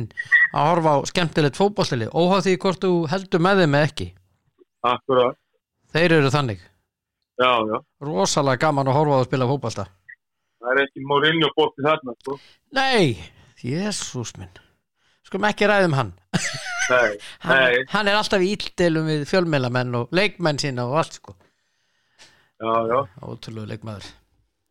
[0.55, 4.09] að horfa á skemmtilegt fótboltali óháð því hvort þú heldur með þeim eða ekki.
[4.87, 5.39] Akkurat.
[5.97, 6.61] Þeir eru þannig,
[7.41, 9.87] já, já, rosalega gaman að horfa á að spila fótbolta.
[10.63, 12.39] Það er ekki Mourinho bótti þarna sko.
[12.77, 13.17] Nei,
[13.63, 14.63] jésús minn.
[15.27, 16.13] Skulum ekki ræðum hann.
[16.35, 21.19] Nei, hann, nei, hann er alltaf í íldelum við fjölmélamenn og leikmenn sína og allt
[21.19, 21.37] sko
[22.63, 24.09] ótrúlega leikmaður.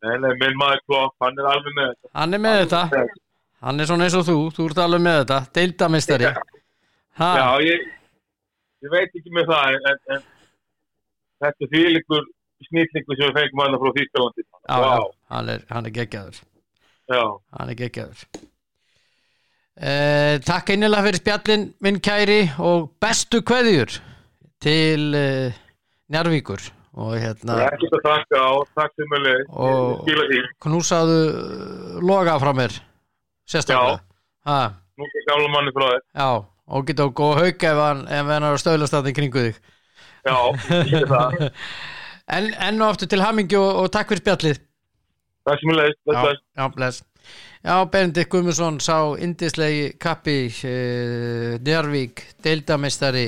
[0.06, 2.12] Nei, nei, minn maður Klopp, hann er alveg með þetta.
[2.20, 3.06] Hann er með þetta.
[3.66, 5.40] Hann er svona eins og þú, þú ert alveg með þetta.
[5.58, 6.30] Deildamistari
[7.16, 7.86] já, ég
[8.86, 10.26] ég veit ekki með það en, en
[11.46, 12.26] þetta er fílingur
[12.66, 13.94] snýtningu sem við fengum hann frá
[14.68, 16.42] já, hann er, hann er geggjaður.
[17.06, 17.22] Já,
[17.54, 18.26] Hann er geggjaður.
[19.76, 23.98] Eh, Takk einnilega fyrir spjallin minn kæri og bestu kveðjur
[24.64, 25.58] til eh,
[26.10, 26.64] Njarvíkur
[26.96, 27.56] og hérna
[28.76, 28.94] takk
[29.26, 30.42] leið, Og- því.
[30.66, 32.76] knúsaðu eh, loga frá mér
[33.50, 34.00] sérstaklega.
[36.16, 36.30] Já,
[36.72, 38.06] og geta og góð hauk ef hann,
[38.48, 39.58] er að stöðlast að þig kringu þig.
[40.26, 40.38] Já,
[40.90, 41.50] ég er það.
[42.36, 44.62] En, enn og aftur til hamingju og, og takk fyrir spjallið.
[45.46, 46.40] Það sem leiðist, Já, bless.
[46.58, 47.04] já, bless.
[47.66, 53.28] Já, Benedikt Guðmundsson sá indislegi kappi uh, Njárvík, deildamistari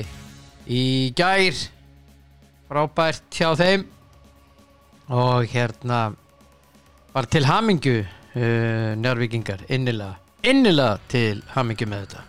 [0.66, 0.82] í
[1.18, 1.60] gær
[2.68, 3.84] frábært hjá þeim.
[5.08, 6.00] Og hérna
[7.14, 12.24] var til hamingju uh, Njárvíkingar, innilega innilega til hamingju með þetta.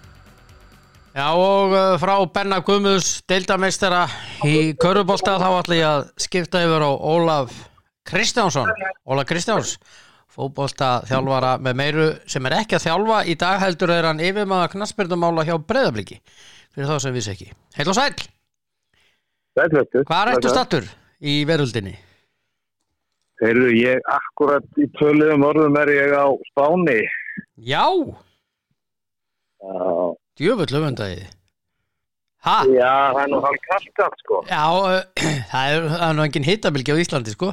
[1.19, 4.05] Já og uh, frá Benna Guðmunds deildameistara
[4.47, 7.55] í Körubólta þá ætla ég að skipta yfir á Ólaf
[8.09, 8.69] Kristjánsson.
[9.09, 9.75] Ólaf Kristjáns
[10.29, 14.69] fótbolta þjálfara með meiru sem er ekki að þjálfa í dag heldur er hann yfirmaða
[14.75, 16.19] knassbyrnumála hjá breyðabliki
[16.69, 17.49] fyrir þá sem vissi ekki.
[17.75, 18.13] Heil og sæl,
[19.59, 20.03] Sætlættu.
[20.09, 20.87] hvað er eftir stattur
[21.21, 21.95] í veröldinni?
[23.43, 26.99] Heyrðu, ég akkurat í töluðum orðum er ég á Spáni.
[27.59, 27.85] Já,
[29.59, 31.25] Já, djöfull öfundagi
[32.47, 32.63] Ha?
[32.71, 34.37] já það er nú hálf kallt sko.
[34.47, 35.01] Já, uh,
[35.51, 37.49] það er, nú engin hittabilgi á Íslandi sko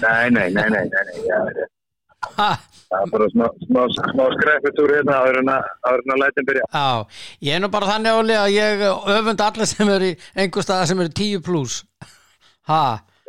[0.00, 1.79] Nei, nei, nei, nei, nei, nei, já, það er- Ha?
[2.28, 5.68] Það er bara smá, smá, smá skreputúr hérna áður en að,
[6.00, 6.66] en lætin byrja.
[6.74, 8.84] Já, ég er nú bara þannig áli að ég
[9.18, 11.80] öfund alla sem eru í einhver staða sem eru 10 pluss?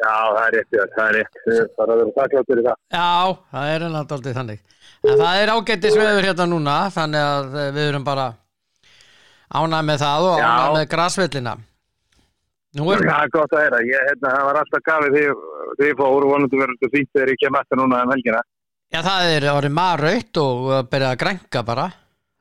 [0.01, 1.39] Já, það er rétt, það er rétt.
[1.45, 2.77] Það er að vera þakkláttur í það.
[2.97, 3.09] Já,
[3.55, 4.61] það er enn aldrei þannig
[5.01, 8.27] En það er ágættis veður hérna núna þannig að við erum bara
[9.49, 10.89] ánæg með það og ánæg með
[12.93, 13.79] er, Það er gott að heyra.
[13.83, 15.23] Ég, hérna, það var alltaf gafið því,
[15.79, 18.43] því fór og vonandi verður þetta fínt þegar ég kem eftir núna um helgina.
[18.91, 21.89] Já það er orðið marraut og uh, byrjað að grænka bara.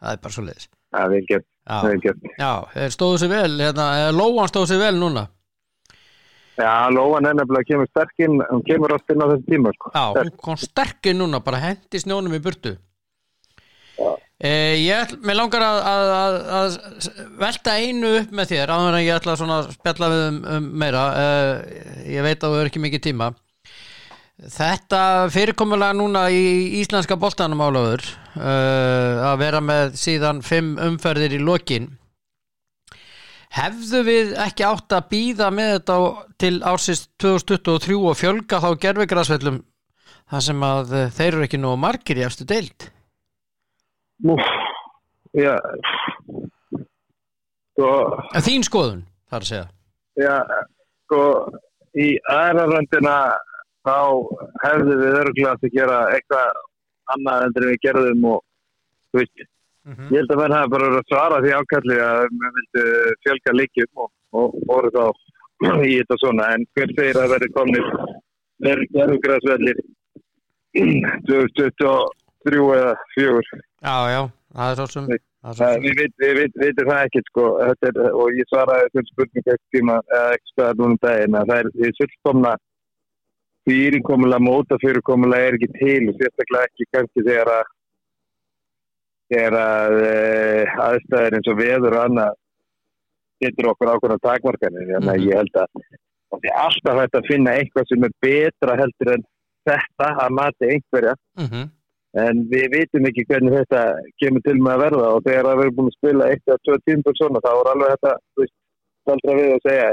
[0.01, 2.23] Það er bara svo leiðis Það er vel gert, það er gert.
[2.41, 5.27] já þeir stóðu sér vel hérna, eh, Lóan stóðu sér vel núna.
[6.61, 9.93] Já, Lóan er nefnilega að kemur sterkinn, hún kemur oft inn á þessu tíma, sko.
[9.95, 12.75] Já, hún kom sterkir núna, bara hendi snjónum í burtu.
[14.01, 14.11] Já.
[14.41, 19.05] eh, Ég mér langar að, að, að, að velta einu upp með þér áður en
[19.07, 21.05] ég ætla að spjalla við um, um meira.
[21.23, 23.31] Eh, Ég veit að þú er ekki mikið tíma
[24.41, 28.07] Þetta fyrirkomulega núna í íslenska boltanum álaður
[28.39, 31.91] uh, að vera með síðan fimm umferðir í lokin
[33.51, 35.95] Hefðu við ekki átt að býða með þetta
[36.39, 39.57] til ársins 2023 og fjölga þá gerfigrasvellum
[40.31, 42.87] þar sem að eh, þeir eru ekki nú margir í efstu deild?
[44.31, 44.45] Úf,
[45.35, 45.57] já,
[47.75, 47.91] sko,
[48.47, 49.67] Þín skoðun, þar að segja.
[50.21, 50.37] já,
[51.09, 51.23] sko,
[51.99, 53.17] í aðra röndina
[53.87, 53.97] þá
[54.65, 56.61] hefðu við örgulega að gera eitthvað
[57.15, 58.43] annað endur en við gerðum og,
[59.11, 59.45] þú veist,
[59.91, 62.85] ég held að menn hafa bara verið að svara því ákalli að við vildu
[63.25, 65.05] fjölga líkjum og, voru þá
[65.91, 67.89] í þetta svona, en hver segir að verði komnir
[68.61, 69.83] verður gerðugræðsvellir
[70.77, 73.43] 2023 eða 4
[73.81, 74.23] Já, já,
[74.55, 75.11] það er svo sem...
[75.41, 77.45] Við veit, við veit, veitum það ekkert sko.
[78.21, 81.61] Og ég svaraði þessum spurningu ekkert tíma eða ekki staðar núna um daginn að það
[81.63, 82.51] er fullkomna
[83.71, 87.69] fyrirkomulega móta fyrirkomulega er ekki til og sérstaklega ekki kannski þegar að
[89.31, 90.15] þegar að e,
[90.87, 92.39] aðstæðir eins og veður og annað
[93.45, 95.27] getur okkur ákveðna takmarkanir þannig að Mhm.
[95.31, 95.69] ég held að
[96.31, 99.25] það er alltaf hægt að finna eitthvað sem er betra heldur en
[99.71, 101.63] þetta að mati einhverja Mhm.
[102.25, 103.83] en við vitum ekki hvernig þetta
[104.21, 106.77] kemur til með að verða og þegar það verður búin að spila eitt eða tvö
[106.89, 108.57] tímpur svona þá er alveg þetta þú veist,
[109.07, 109.87] staldra við að segja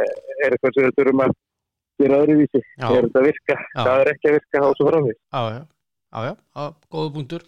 [0.44, 1.36] er eitthvað sem við þurfum að
[2.04, 3.82] gera öðruvísi er þetta virka, Já.
[3.84, 5.62] það er ekki að virka á svo framvið Já, já,
[6.14, 6.66] já, já, já,
[6.98, 7.46] góðu punktur.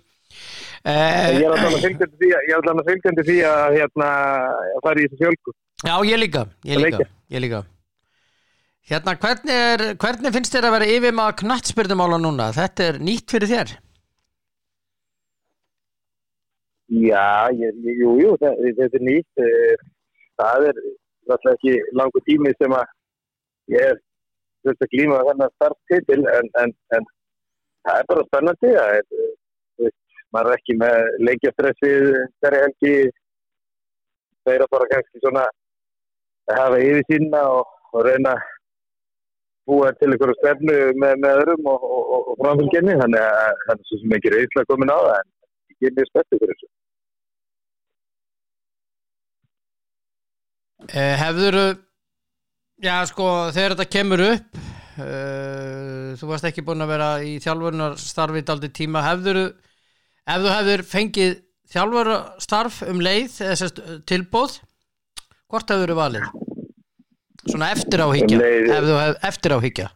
[0.85, 4.09] ég er Eh, alltaf fylgjandi því að, ég er alltaf fylgjandi því að hérna
[4.85, 5.55] fara í þessu fjölgu
[5.89, 7.43] já, ég líka, ég líka, ég.
[7.45, 7.61] Líka.
[8.89, 12.47] Hérna, hvernig, er, hvernig finnst þér að vera yfir maður knattspyrnumála núna?
[12.55, 13.73] Þetta er nýtt fyrir þér?
[16.89, 19.43] Já, ég, jú, jú, þetta er nýtt.
[19.45, 19.83] Eh,
[20.41, 20.79] það er
[21.29, 22.87] náttúrulega ekki langur tími sem að
[23.75, 23.99] ég er
[24.65, 27.07] þurft að glíma þennan starftitil en, en, en
[27.87, 29.33] það er bara spennandi það er, eh,
[29.83, 29.97] veist,
[30.35, 32.07] maður er ekki með leikjastressið
[32.43, 32.95] hverja helgi
[34.43, 35.45] það er bara kannski svona
[36.49, 38.47] að hafa yfir sína og, og reyna að
[39.69, 43.83] búa til einhverju stefnu með, með öðrum og, og, og, framfylgjenni þannig að það er
[43.89, 45.35] svo sem ekki reyðslega komin á það en
[45.87, 46.69] er mjög spenntið fyrir þessu.
[50.89, 51.65] Eh, hefðuru,
[52.83, 54.59] já sko, þegar þetta kemur upp,
[54.99, 59.45] uh, þú varst ekki búin að vera í þjálfunarstarfi daldi tíma, hefðuru,
[60.29, 61.37] ef þú hefðir fengið
[61.73, 64.59] þjálfunarstarf um leið, sérst tilbóð,
[65.49, 66.29] hvort hefur valið?
[67.49, 69.87] Svona eftir á higgja, Um ef þú hef eftir á higgja.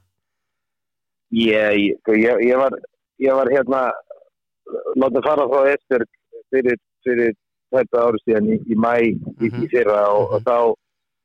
[1.33, 2.75] Ég, ég, sko, ég, ég, var,
[3.21, 3.81] ég var hérna
[5.01, 6.09] látið fara frá Esbjörg
[6.53, 7.33] fyrir, fyrir
[7.73, 9.63] þetta ári síðan í, í mæ í, Mhm.
[9.65, 10.57] í fyrra og, og þá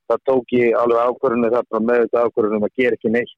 [0.09, 3.35] það tók ég alveg ákvörðinu þarna með þetta ákvörðinu að gera ekki neitt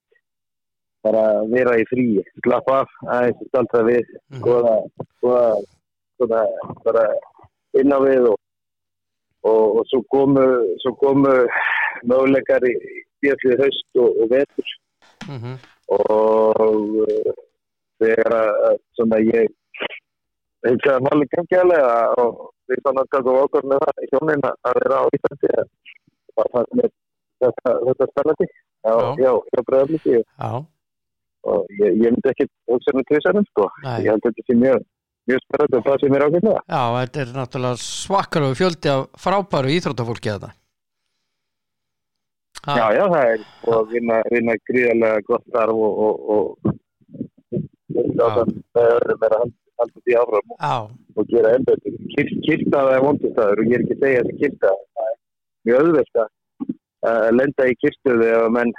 [1.05, 2.07] bara vera í frí
[2.45, 4.41] slappa af, aðeins staldra við Mhm.
[4.43, 4.75] skoða,
[5.17, 5.45] skoða,
[6.15, 6.43] skoða
[6.85, 7.05] bara
[7.81, 8.39] inn á við og,
[9.49, 10.45] og, og svo komu
[10.85, 11.33] svo komu
[12.05, 12.75] möguleikar í
[13.25, 14.69] bjöllið haust og, og vetur
[15.31, 15.57] Mhm.
[15.89, 17.33] og uh,
[18.01, 19.49] þegar að að svona ég
[20.65, 24.79] heilsa að máli gangjálega og við fann að taka okkur með það hjónin að að
[24.85, 25.51] vera á Íslandi
[26.41, 26.91] það fannst mér
[27.45, 29.09] þetta, þetta spennandi já, Já.
[29.25, 29.33] já,
[30.41, 30.53] Já,
[31.51, 33.99] og ég, ég myndi ekki hugsa með tvisarum sko, Nei.
[34.05, 34.83] ég held að þetta sé mjög
[35.31, 39.07] mjög spennandi og það sé mér ákveðlega já, þetta er náttúrulega svakkar og fjöldi af
[39.25, 40.51] frábæru íþróttafólki þetta.
[42.67, 46.75] Ha, já, já, það er og að vinna, vinna gríðarlega gott starf og og, og,
[48.21, 48.35] og
[48.77, 50.75] það er að halda því áfram Já,
[51.17, 51.95] og gera enn betur.
[52.13, 54.83] Kyr, kyrtaða er vondustæður og ég er ekki að segja kyrtaða.
[54.99, 55.17] Það er
[55.69, 58.73] mjög auðvelt að lenda í kyrstuðu ef að menn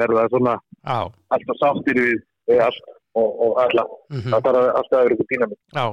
[0.00, 0.98] verða svona já,
[1.36, 2.84] alltaf sáttir við, við allt
[3.18, 3.84] og, og alla.
[4.12, 5.58] mhm, Það þarf alltaf að vera ykkur dýnamið.
[5.74, 5.86] já.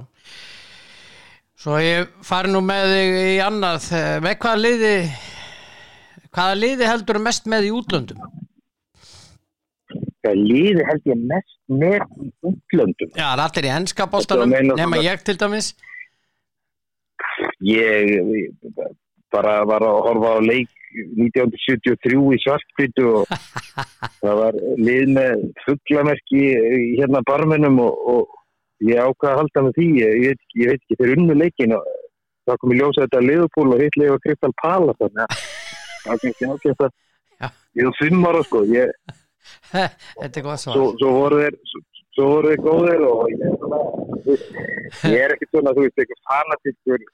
[1.58, 3.88] Svo ég fari nú með þig í annað,
[4.22, 4.92] með hvaða liði,
[6.30, 8.20] hvaða liði heldur mest með í útlöndum?
[10.28, 13.10] Það líði held ég mest með í útlöndum.
[13.16, 13.74] Já, það er allir í
[14.54, 15.72] meina nema ég til dæmis.
[17.66, 18.14] Ég
[19.38, 23.32] bara var að horfa á leik 1973 í svartkvítu og
[24.24, 26.44] það var lið með fugglamerki
[26.98, 30.82] hérna barminum og, og ég ákvaði að halda með því ég, ég, ekki- ég veit
[30.82, 31.92] ekki, þeir unnu leikin og
[32.48, 35.32] það kom í ljósa þetta liðupúl og hitt leik og Kristal Pala þannig að
[36.08, 36.92] það
[37.78, 38.94] ég er fimm ára sko ég,
[39.74, 40.74] Þetta er gott svar.
[40.78, 41.82] svo, svo voru þeir svo,
[42.18, 43.38] svo voru þeir góðir og ég,
[45.14, 47.06] er ekki svona þú veist eitthvað fanatískur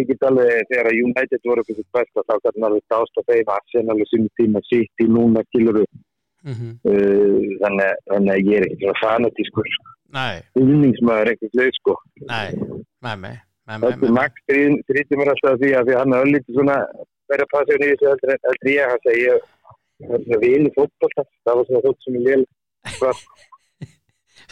[0.00, 3.52] ég get alveg þegar að United voru sitt besta þá kannan alveg stást að þeim
[3.56, 5.86] Arsenal og sinni tíma sitt í núna kiluru
[6.46, 6.68] Mhm.
[6.86, 9.68] uh, þannig, þannig að ég er ekki svona fanatískur
[10.14, 11.94] Nei, unningsmaður einhvers leið sko.
[12.30, 12.52] Nei,
[13.02, 14.12] með mig, Þetta mig.
[14.14, 16.76] Max þrýttir mér alltaf því að því að hann er öllítið svona
[17.32, 20.70] verið að passa í þessu heldur en heldur ég hann segi ég er svona vili
[20.76, 22.46] fótboll það var svona fótt sem ég lél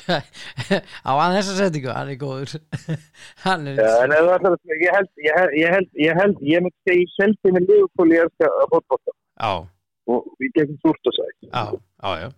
[1.09, 2.57] á að þessa settingu, hann er góður.
[3.45, 7.55] Hann er ég held, ég held, ég held, ég held, ég myndi segja ég seldi
[7.55, 9.17] með liðupól ég elska að fótbolta.
[9.35, 9.53] Já,
[10.15, 11.39] og við getum súrt og sætt.
[11.49, 12.33] já, já, já.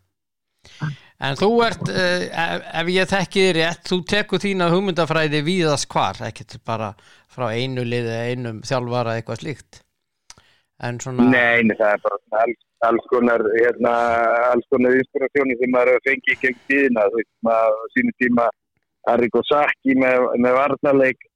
[1.27, 2.25] En þú ert uh,
[2.77, 6.91] ef, ég þekki þér rétt, þú tekur þína hugmyndafræði víðast hvar ekkert bara
[7.33, 9.81] frá einu liði eða einum þjálfara eitthvað slíkt.
[10.85, 13.93] En svona Nei, það er bara alls, alls konar, hérna,
[14.51, 18.49] alls konar inspirasjóni sem maður fengið gegn tíðina, þú veist, maður á sínu tíma
[19.13, 21.29] Arrigo Sacchi með, með varnarleik,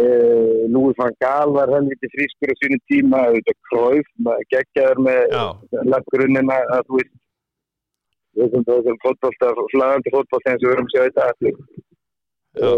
[0.00, 5.34] uh, Louis van Gaal var helviti frískur á sínu tíma, auðvitað maður geggjaður með
[5.90, 7.12] laggrunnin að, þú veist,
[8.40, 11.60] þessum, fótbolta, slagandi fótbolta eins og við að sjá þetta allir.
[12.60, 12.70] Já.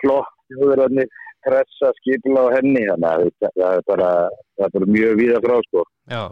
[0.00, 4.10] Klopp, þjóðurarnir, pressa, skipula á henni, þannig að það er bara,
[4.56, 5.84] það er bara mjög víða frá, sko.
[6.08, 6.24] já,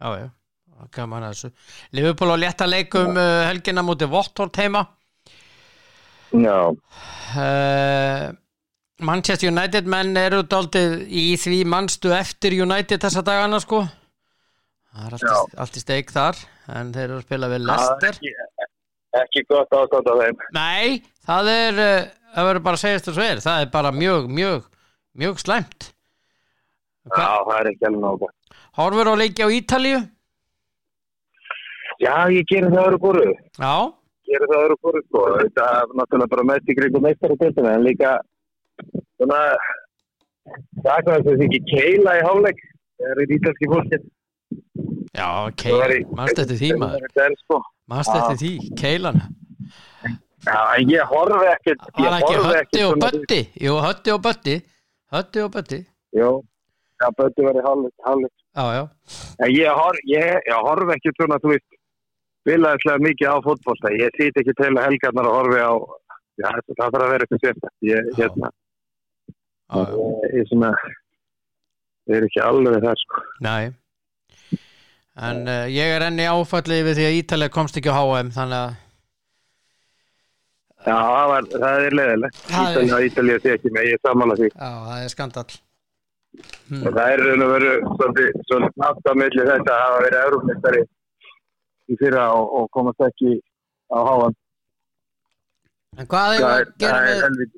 [0.00, 0.35] já, já
[0.96, 1.50] gaman að þessu.
[1.98, 4.82] Liverpool á létta leikum uh, helgina mútið Vottort heima.
[6.36, 8.24] Já, uh,
[9.06, 13.82] Manchester United menn eru daldið í því mannstu eftir United þessa dagana sko?
[14.96, 16.38] Það er allt, í- allt í steik þar
[16.72, 18.16] en þeir eru að spila við er Leicester.
[18.16, 18.32] ekki,
[19.22, 20.40] ekki gott ástand á þeim.
[20.56, 23.92] nei, það er uh, það verður bara að segja þetta svo er það er bara
[23.92, 24.66] mjög, mjög,
[25.22, 25.90] mjög slæmt.
[27.06, 28.58] Já, það er ekki alveg náttúrulega.
[28.80, 30.00] Horfur á leiki á Ítalíu
[32.02, 33.26] Já, ég gerir það öðru búru.
[33.60, 33.74] já,
[34.26, 35.20] Gerir það öðru búru, sko.
[35.38, 38.16] Þetta er náttúrulega bara mest í kringum meistarardeltina, en líka
[39.16, 39.40] svona,
[40.82, 42.66] það er hvað þessi ekki keila í.
[42.96, 44.04] Það er í ítalski fólkið.
[45.16, 47.56] já, Keil mannst eftir því maður Það er sko.
[47.88, 48.18] mannst Já.
[48.20, 49.20] eftir því, Keilan
[50.46, 51.80] Já, ég horfi ekkert.
[51.96, 54.54] var ég ekki Hötti ekkert og Bötti jú, Hötti og Bötti
[55.12, 55.80] Hötti og Bötti,
[56.16, 56.30] Jú,
[57.02, 57.94] já, Bötti var í hálfleik.
[58.56, 58.84] já, já
[59.50, 61.66] ég, hor, ég, ég horfi ekki svona, þú veist,
[62.46, 63.94] vilaðislega mikið á fótbolta.
[63.96, 65.72] Ég sýt ekki til að helgarnar að horfi á,
[66.42, 67.74] já, það þarf að vera eitthvað sérstætt.
[67.90, 68.52] Ég, hérna,
[70.30, 70.70] ég er svona,
[72.06, 73.26] ég er ekki alveg það, sko.
[73.46, 73.74] Nei
[75.16, 78.64] En uh, ég er enni áfallið við því að Ítalið komst ekki á HM þannig
[78.66, 78.74] að
[80.86, 82.42] Já, það, var, það er leðilegt.
[82.46, 84.50] Er- Ítalja, Ítalja sé ekki með, ég samanlega því.
[84.52, 86.82] já, það er skandal hmm.
[86.82, 90.84] Og það er raun og veru svolítið nátt á milli þetta að hafa verið eurumistari
[91.92, 93.36] í fyrra og, og komast ekki
[93.92, 94.34] á háan.
[95.96, 97.52] En hvað er Það er, það er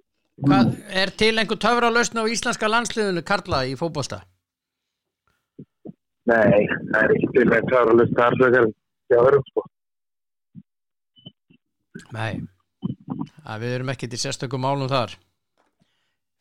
[0.49, 4.21] hvað, Er til einhver töfra lausn á íslenska landsliðinu Karla í fótbolta?
[6.29, 8.67] Nei, það er ekki til að klára að lusta harfleikar
[9.09, 9.65] hjá örum, sko.
[12.13, 12.33] Nei,
[13.49, 15.17] að við erum ekkert í sérstökum málum þar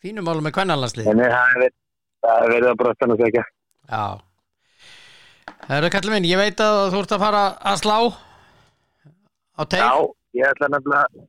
[0.04, 1.78] Fínum málum með kvennanlandslið En það er verið-
[2.28, 3.44] það er að sig ekki.
[3.90, 4.04] Já
[5.78, 7.98] Eru kallið minn, ég veit að þú ert að fara að slá
[9.58, 9.92] á teik Já,
[10.40, 11.24] ég ætla nefnilega,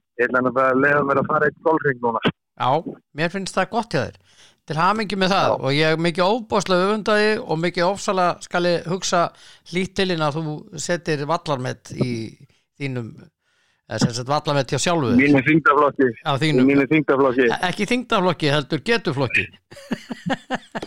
[0.69, 2.23] að leiða mér að fara eitt golfring núna.
[2.59, 2.71] Já,
[3.19, 4.21] mér finnst það gott hjá þér.
[4.69, 5.53] Til hamingi með það.
[5.65, 9.23] Og ég er mikið óbáslega öfundaði og mikið ofsala skal ég hugsa
[9.71, 10.55] hlítilinn að þú
[10.87, 12.11] setir vallarmett í
[12.79, 13.15] þínum
[13.89, 15.21] eða sem sagt vallarmett hjá sjálfu þér.
[15.23, 15.41] Mínu
[16.43, 17.47] þínum, mínu þingdaflokki.
[17.71, 19.45] ekki þingdaflokki heldur getuflokki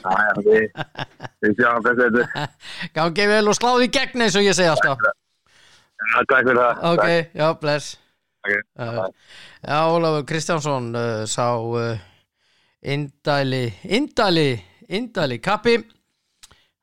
[0.02, 2.54] Já, já, við, sjáum hvað þetta er.
[2.98, 6.86] gangi vel og sláði í gegn eins og ég segi alltaf Já, takk fyrir það.
[6.92, 7.36] ok, Takk.
[7.42, 7.90] já, bless
[8.42, 9.04] Ok, uh,
[9.62, 12.00] já, Ólafur Kristjánsson uh, sá uh,
[12.82, 14.48] indæli indæli,
[14.90, 15.76] indæli kappi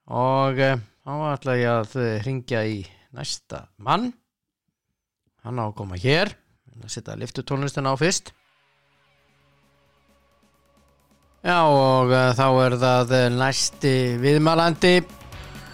[0.08, 2.78] og uh, hann var alltaf að uh, ringja í
[3.18, 4.12] næsta mann
[5.46, 6.34] hann á að koma hér.
[6.78, 8.32] Að setja liftutónlistina á fyrst.
[11.46, 14.96] Já og uh, þá er það uh, næsti viðmælandi.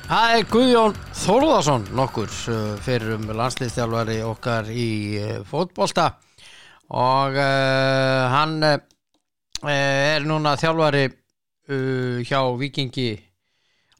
[0.04, 4.88] Það er Guðjón Þórðarsson nokkur uh, fyrir um landslýstjálfari okkar í
[5.48, 6.10] fótbolta.
[6.92, 8.76] Og uh, hann uh,
[9.72, 13.14] er núna þjálfari uh, hjá Vikingi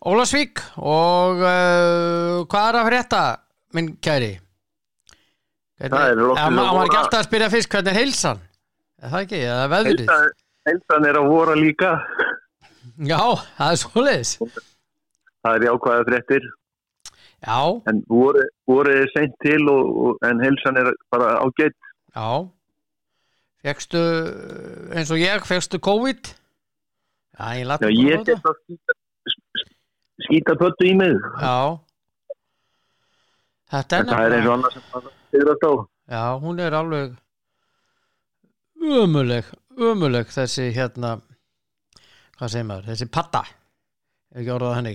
[0.04, 3.20] Ólasvík og hvað er að frétta
[3.72, 4.34] minn kæri?
[5.92, 8.40] Það er Hann var ekki alltaf að spyrja fyrst hvernig er heilsan?
[9.02, 9.40] Er það ekki?
[9.44, 10.02] Eða veðrið?
[10.04, 10.32] Heilsan-
[10.64, 11.90] Heilsan er að vora líka.
[13.04, 13.20] Já,
[13.58, 14.30] það er svoleiðis
[15.44, 16.44] Það er jákvæða fréttir.
[17.44, 17.58] Já,
[17.90, 21.76] En voru, voru er seint til og, og, en heilsan er bara ágætt.
[22.16, 22.48] Já
[23.64, 24.00] Fekstu
[24.94, 26.30] eins og ég, fekstu COVID
[27.38, 28.96] Já, ég Já, lati ég get að skýta,
[30.28, 31.16] skýta pöttu í mig.
[31.40, 31.80] Já
[33.74, 35.12] Þetta er það er eins og annars sem það á.
[36.04, 37.14] Já, hún er alveg
[38.84, 39.46] ömuleg,
[39.80, 41.16] ömuleg þessi hérna
[42.38, 44.94] hvað segir maður, þessi patta ef ekki orðað henni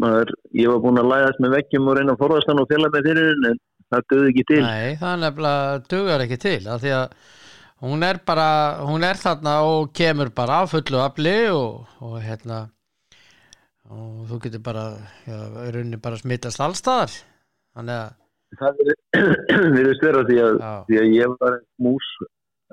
[0.00, 2.90] maður, ég var búin að læðast með veggjum og reyna að forðast hann og fjöla
[2.94, 3.60] með henni, en
[3.90, 4.60] það döði ekki til.
[4.64, 7.16] Nei, það er nefnilega dugar ekki til af því að
[7.90, 8.50] hún er bara
[8.86, 12.62] hún er þarna og kemur bara af fullu afli og, og hérna
[13.90, 14.86] og þú getur bara
[15.26, 17.14] já, í rauninni bara smittast allstaðar
[17.74, 18.19] þannig að
[18.58, 18.80] Það
[19.76, 20.56] virðist vera því að,
[20.88, 22.06] því að ég var mús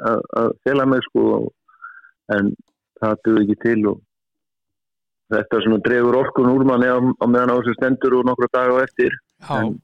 [0.01, 1.25] að, að fjöla mig sko
[2.33, 2.49] en
[3.01, 3.99] það döði ekki til og
[5.33, 8.79] þetta svona dregur orkun úr manni á, á meðan á þessu stendur og nokkra daga
[8.79, 9.13] á eftir.
[9.51, 9.77] En-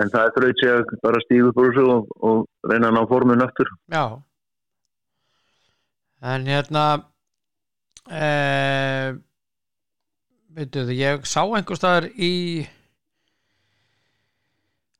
[0.00, 2.94] En það er þraut sig að bara stígu upp úr þessu og, og reyna að
[2.96, 3.68] ná formun aftur.
[3.92, 4.04] já
[6.32, 6.84] en hérna
[8.08, 8.22] e,
[10.56, 12.30] veitu þið ég sá einhver staðar í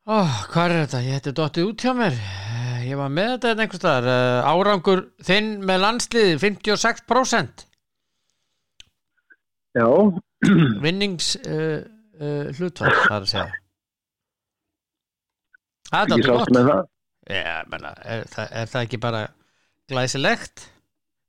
[0.07, 0.17] ó,
[0.53, 1.03] hvað er þetta?
[1.07, 2.17] Ég hætti dottið út hjá mér.
[2.17, 4.09] Eh, ég var með þetta hérna einhver staðar.
[4.13, 7.67] Eh, árangur þinn með landsliði 56%
[9.73, 9.89] Já,
[10.85, 11.81] vinnings uh,
[12.21, 13.61] uh, hlutfall það er að segja.
[15.93, 16.91] Það er sátt gott.
[17.33, 19.23] Já, menna, er, það, er það ekki bara
[19.89, 20.67] glæsilegt?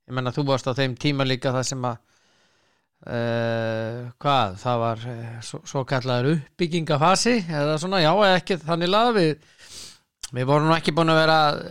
[0.09, 2.01] Ég menna þú varst á þeim tíma líka það sem að
[3.07, 9.11] uh, hvað, það var uh, svo, svo kallar uppbyggingafasi eða svona, já, ekki þannig laga
[9.17, 9.35] við,
[10.33, 11.61] við vorum ekki búin að vera að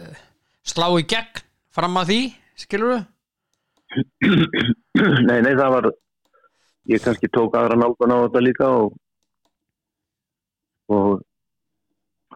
[0.64, 2.20] slá í gegn fram að því,
[2.66, 3.02] skilur við
[5.28, 5.90] nei, nei, það var
[6.92, 8.94] ég kannski tók aðra nálgun á þetta líka og
[10.92, 11.20] og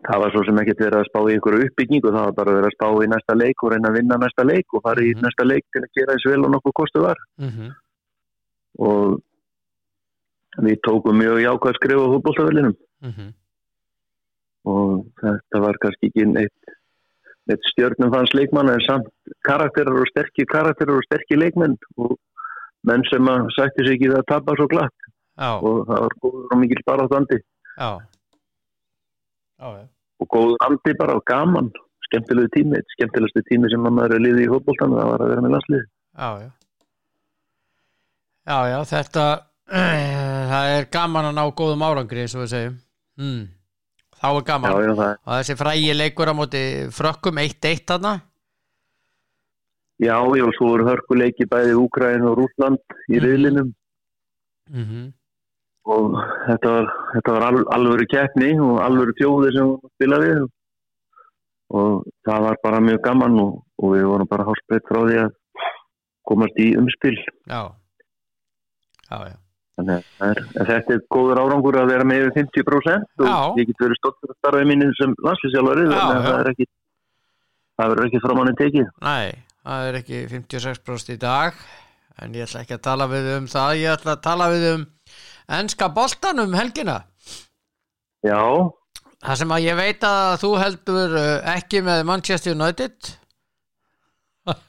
[0.07, 2.69] það var svo sem ekkert verið að spá í ykkur uppbyggingu, það var bara verið
[2.71, 5.25] að spá í næsta leik og reyna að vinna næsta leik og fara í Mhm.
[5.25, 7.75] næsta leik til að gera eins vel og nokkuð kostu var mm -hmm.
[8.79, 9.19] Og
[10.67, 13.35] við tókum mjög jákvæð skrif á fútboltavellinum Mm
[14.67, 16.75] og þetta var kannski ekki neitt,
[17.47, 19.09] neitt stjörnum fannst leikmann en samt
[19.47, 22.17] karakterar og sterkir karakterar og sterkir leikmenn og
[22.87, 25.11] menn sem að sætti sig ekki við að tapa svo glatt.
[25.37, 27.91] Já, og það var góður og mikil bara andi já.
[29.61, 29.85] Já, já.
[30.23, 31.75] Og góður andi bara og gaman.
[32.07, 35.43] Skemmtilegu tími, skemmtilegstu tími sem að maður er liðið í fótboltan það var að vera
[35.43, 36.51] með landslið Já, já.
[38.47, 39.25] Já, já, þetta
[40.53, 42.77] það er gaman að ná góðum árangri eins og við segjum.
[43.19, 43.45] Hmm.
[44.17, 44.71] Þá er gaman.
[44.71, 46.63] já, já, það, Og þessi frægi leikur á móti
[46.95, 48.15] frökkum 1-1 þarna.
[50.01, 52.79] já, já, svo voru hörkuleiki bæði Úgræn og Rúsland
[53.09, 53.25] í Mhm.
[53.25, 53.75] riðlinum
[54.71, 55.13] Mm -hmm.
[55.87, 56.17] og
[56.49, 60.49] þetta var, þetta var al, alvöru keppni og alvöru tjóði sem við spila við
[61.71, 65.31] og það var bara mjög gaman og, og við vorum bara hálfsbreytt frá því að
[66.29, 67.17] komast í umspil
[67.47, 67.71] Já.
[69.11, 69.37] Já, já.
[69.77, 73.41] Þannig að þetta er góður árangur að vera með yfir 50% og Já.
[73.61, 76.51] ég get verið stoltur að starfa í mínu sem landslýsjálfari Já, þannig að það er
[76.53, 76.67] ekki
[77.77, 78.87] það verður ekki framann tekið.
[79.05, 79.27] Nei,
[79.67, 81.61] það er ekki 56% í dag
[82.25, 84.87] en ég ætla ekki að tala við um það ég ætla að tala við um
[85.61, 86.97] enska boltan um helgina
[88.25, 88.41] Já,
[89.21, 93.13] það sem að ég veit að þú heldur uh, ekki með Manchester United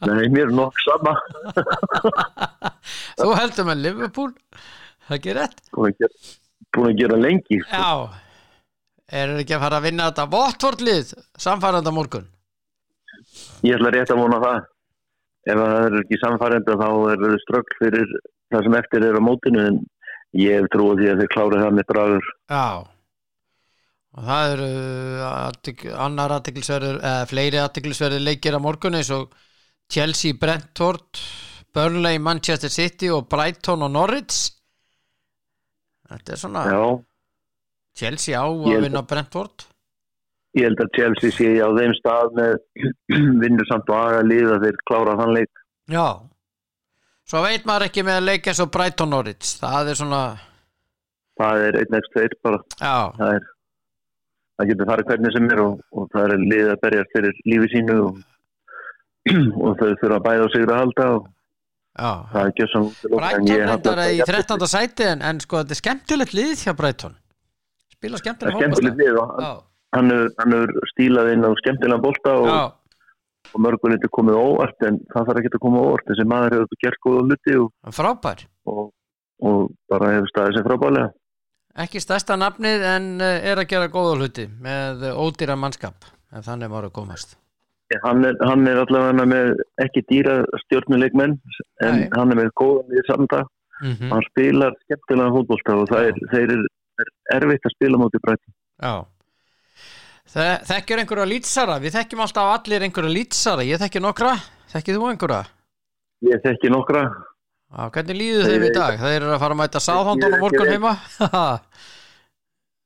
[0.07, 1.13] nei, mér er nokk sama.
[3.19, 4.31] Þú heldur með Liverpool?
[5.07, 5.61] Það er ekki rétt.
[6.77, 7.59] Búin að gera, lengi.
[7.63, 7.83] Sko.
[7.83, 7.91] Já,
[9.21, 12.27] er ekki að fara að vinna þetta Votvordlið samfæranda morgun
[13.65, 14.57] Ég ætla rétt að vona það.
[15.47, 18.11] Ef það er ekki samfærenda þá er það strögg fyrir
[18.51, 19.79] það sem eftir er á mótinu en
[20.37, 22.29] ég hef trúið því að þeir klári það með bragur.
[22.51, 22.67] Já.
[24.17, 29.27] Og það eru annar aðtiklisverður eða fleiri aðtiklisverður leikir á morgun eins og
[29.91, 31.21] Chelsea, Brentford
[31.77, 34.51] Burnley, Manchester City og Brighton og Norwich.
[36.07, 36.83] Þetta er svona Já,
[37.99, 39.67] Chelsea á að vinna Brentford.
[40.57, 42.55] Ég held að Chelsea sé á þeim stað með
[43.43, 45.61] vinnur samt og aga lið að þeir klára þann leik.
[45.91, 46.07] Já.
[47.27, 49.51] Svo veit maður ekki með leik eins og Brighton Norwich.
[49.59, 50.23] Það er svona
[51.37, 52.63] það er einn ekst þeir bara.
[52.79, 53.45] Það er
[54.57, 57.71] það getur farið hvernig sem er og, og það er lið að berjast fyrir lífi
[57.75, 58.23] sínu og,
[59.65, 62.11] og þau þurfa bæða á sig að halda og já.
[62.31, 64.67] það er ekki sem Brighton reyndar í 13.
[64.73, 67.15] sæti en, en sko þetta er skemmtilegt lið hjá Brighton.
[67.97, 69.51] Spila það skemmtileg er skemmtilegt lið og Já,
[69.97, 72.51] hann hefur stílað inn á skemmtilega bolta og,
[73.53, 76.09] og mörgulegt er komið óvart en það þarf ekki að koma óvart.
[76.11, 77.71] Þessi maður hefur gert góða hluti og,
[78.73, 78.83] og,
[79.47, 81.13] og bara hefur staðið sér frábælega
[81.77, 86.71] ekki stærsta nafnið en eh, er að gera góða hluti með ódýra mannskap en þannig
[86.71, 87.37] maður að komast
[88.03, 91.37] hann er, hann er allavega með ekki dýra stjórnuleikmenn
[91.85, 92.07] en Nei.
[92.15, 93.45] hann er með góðan í samta
[93.81, 96.51] mm hann spilar skemmtilega fótbolta og það er, er,
[97.03, 98.49] er erfitt að spila móti brætti
[100.27, 101.77] Þekkjur einhverja lýtsara?
[101.79, 103.63] Við þekkjum alltaf allir einhverja lýtsara.
[103.63, 104.33] Ég þekki nokkra,
[104.73, 105.43] þekkið þú einhverja?
[106.27, 107.03] Ég þekki nokkra.
[107.67, 108.99] Já, hvernig líður þeim í dag?
[108.99, 110.93] Þeir eru að fara að mæta sáþóndun á morgun heima.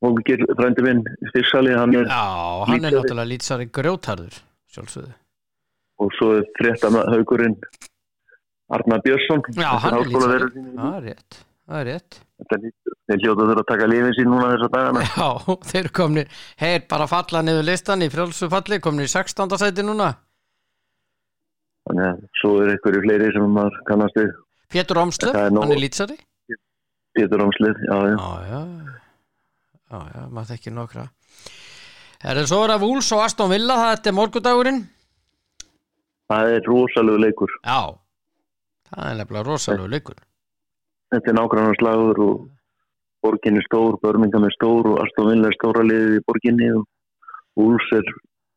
[0.02, 0.22] Og
[0.58, 2.24] frændi minn Styrksali hann er Já,
[2.66, 4.40] hann er náttúrulega lýtsari grjótarður
[4.76, 5.14] sjálfsögðu.
[6.02, 7.58] Og svo er frétta haugurinn
[8.72, 9.44] Arnar Björnsson.
[9.60, 10.30] Já, hann er sínu.
[10.80, 12.20] Það er rétt, það er rétt.
[13.12, 15.04] Þeir hljóta þurfa að taka lífin sín núna þessa dagana.
[15.12, 15.30] Já,
[15.68, 16.42] þeir eru komnir.
[16.62, 19.58] Heyr, bara falla niður listan í frjálsu falli komnir í 16.
[19.62, 20.14] sæti núna.
[21.90, 24.34] Þannig að svo er einhverju fleiri sem maður kannast við.
[24.72, 25.36] Pétur nóg.
[25.36, 26.18] hann er lýtsari.
[27.12, 28.16] Pétur Ámslið, já, já.
[28.16, 28.62] Já, já.
[29.92, 31.10] Já, já, maður þekki nokkra
[32.22, 34.82] Það er svo er að Vúls og Aston Villa það þetta er morgudagurinn
[36.32, 37.54] það er rosalegu leikur.
[37.66, 37.82] Já,
[38.92, 40.20] það er nefnilega rosalegu leikur.
[41.12, 42.46] Þetta er nágrannar slagur og
[43.26, 46.88] borgin er stór, Birmingham er stór og Aston Villa er stóra liðið í borginni og
[47.60, 48.08] Úls er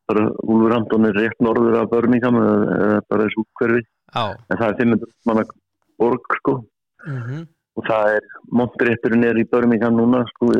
[0.06, 3.82] bara, Úlfurhampton er rétt norður af Birmingham eða, bara þessu hverfi.
[4.14, 5.44] Já, en það er 500 manna
[5.98, 6.60] borg sko.
[7.08, 7.44] Mm
[7.74, 10.52] og það er montrétturinn er í Birmingham núna sko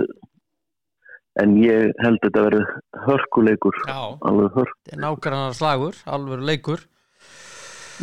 [1.42, 2.66] en ég held að þetta verður
[3.08, 3.78] hörkuleikur.
[3.88, 4.00] Já.
[4.28, 6.84] Alveg hörk Þetta er nágrannar slagur, alvöru leikur.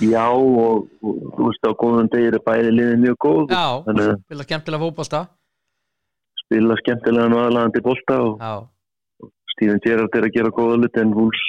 [0.01, 3.41] Já og, og þú veist á góðum degir er bæði liðið mjög góð.
[3.51, 5.23] Já, þannig vilja skemmtilega fótbolta.
[6.45, 8.53] Spila skemmtilega og aðlagandi bolta og Já,
[9.55, 11.43] Steven Gerrard er að gera góða hluti en Wolves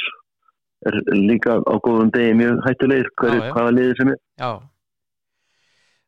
[0.91, 3.53] er líka á góðum degi mjög já.
[3.55, 4.19] hvaða liði sem er?
[4.43, 4.51] Já.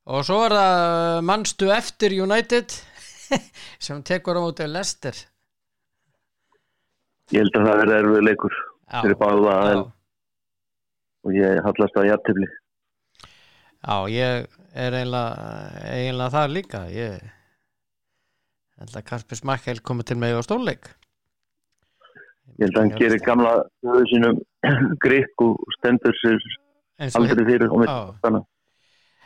[0.04, 2.74] Og svo er það mannstu eftir United?
[3.84, 5.14] Sem tekur á móti Leicester
[7.32, 8.58] ég held að það verður erfið leikur
[8.94, 9.56] fyrir báða
[11.24, 12.50] og ég hallast að jættibli
[13.84, 15.46] já, ég er eiginlega,
[15.92, 16.82] eiginlega þar líka.
[16.92, 17.22] Ég
[18.80, 20.90] held að Karpis Makkel komið til mig á stórleik.
[22.58, 24.42] Ég held að hann gerir gamla stöðu sínum
[25.04, 26.50] grikk og stendur sér
[27.14, 27.72] aldrei fyrir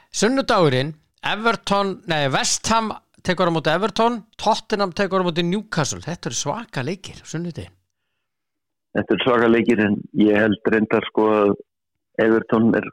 [0.09, 0.95] Sunnudagurinn
[1.29, 2.93] Everton, nei Vestham
[3.27, 6.01] tekur á móti Everton Tottenham tekur á móti Newcastle.
[6.05, 7.78] Þetta eru svaka leikir sunnudaginn
[8.99, 11.55] þetta er svaka leikir en ég held reyndar sko að
[12.23, 12.87] Everton er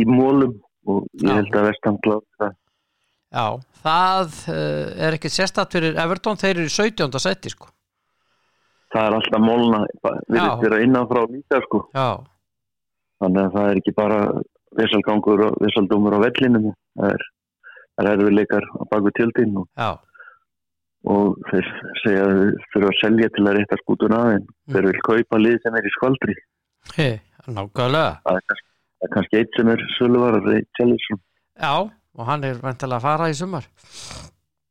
[0.00, 0.56] í mólum
[0.88, 1.36] og ég Já.
[1.38, 2.54] held að Vestam klátt það
[3.34, 3.46] Já,
[3.82, 7.18] það uh, er ekki sérstætt fyrir Everton, þeir eru í 17.
[7.22, 7.70] seti sko.
[8.94, 12.08] það er alltaf mólna við erum vera innan frá líka sko Já,
[13.22, 14.20] þannig að það er ekki bara
[14.78, 17.28] vissalgangur og vissaldómur á vellinum það er,
[18.00, 19.90] er erfiðleikar á baku tjöldin og, já,
[21.10, 21.70] og þeir
[22.02, 25.56] segja að þeir þurfa að selja til að reyta skútuna en þeir vil kaupa lið
[25.62, 26.36] sem er í skvaldri.
[26.96, 27.08] He,
[27.46, 28.12] nákvæmlega.
[28.24, 29.86] Það er kannski, það er kannski eitt sem er
[30.28, 31.22] að Tjellisson
[31.54, 31.74] Já,
[32.18, 33.66] og hann er vantilega að fara í sumar.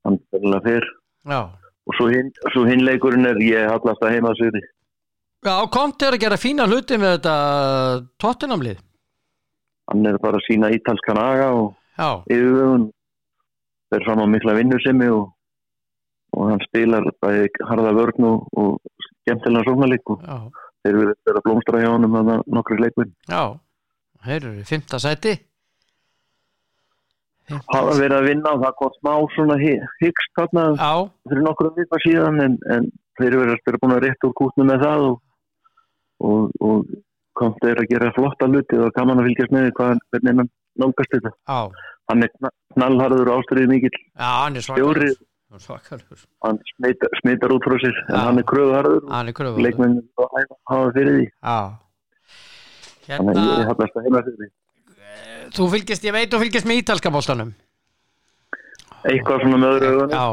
[0.04, 0.88] Hann er fyrr.
[1.24, 1.42] Já,
[1.88, 4.64] og svo hinn, svo hinn leikurinn er ég hallast að heima sigri.
[5.44, 7.38] Já Konti er að gera fína hluti með þetta
[8.20, 8.82] tóttinamlið
[9.92, 12.88] hann er bara að sína ítalskan aga og yfirvögun
[13.92, 15.33] fer fram á mikla vinnusemi og,
[16.34, 18.48] og hann spilar bæði harða vörn og,
[19.24, 20.24] skemmtilega sóknarleik og
[20.84, 23.44] þeir eru verið að blómstra hjá honum að nokkru leikvinn já.
[24.24, 25.34] Þeir eru í fymta sæti.
[27.74, 30.62] Hafa verið að vinna og það kom smá svona hy- hyggst þarna
[31.28, 32.86] fyrir nokkru vika síðan en, en
[33.20, 35.18] þeir eru verið að búin að rétt úr kútnu með það og,
[36.24, 36.94] og, og
[37.38, 41.14] komst þeir að gera flotta hluti og gaman að fylgjast með hvað, hvernig hann nálgast
[41.18, 41.34] þetta.
[41.52, 41.60] Já,
[42.14, 45.12] hann er kna- knallharður ástriðið mikill já, hann er Stjóri.
[45.54, 50.00] Hann smitar, smitar út frá sér en hann er kröðuharður leikmenn
[50.70, 51.28] hafa fyrir því.
[51.30, 51.60] Já.
[53.04, 54.50] Þannig ég Hérna, hafðast að heima fyrir því.
[55.54, 57.54] Þú fylgist, ég veit þú fylgist með ítalska bóltanum
[59.04, 60.14] eitthvað svona með öðru augunum.
[60.16, 60.26] Já.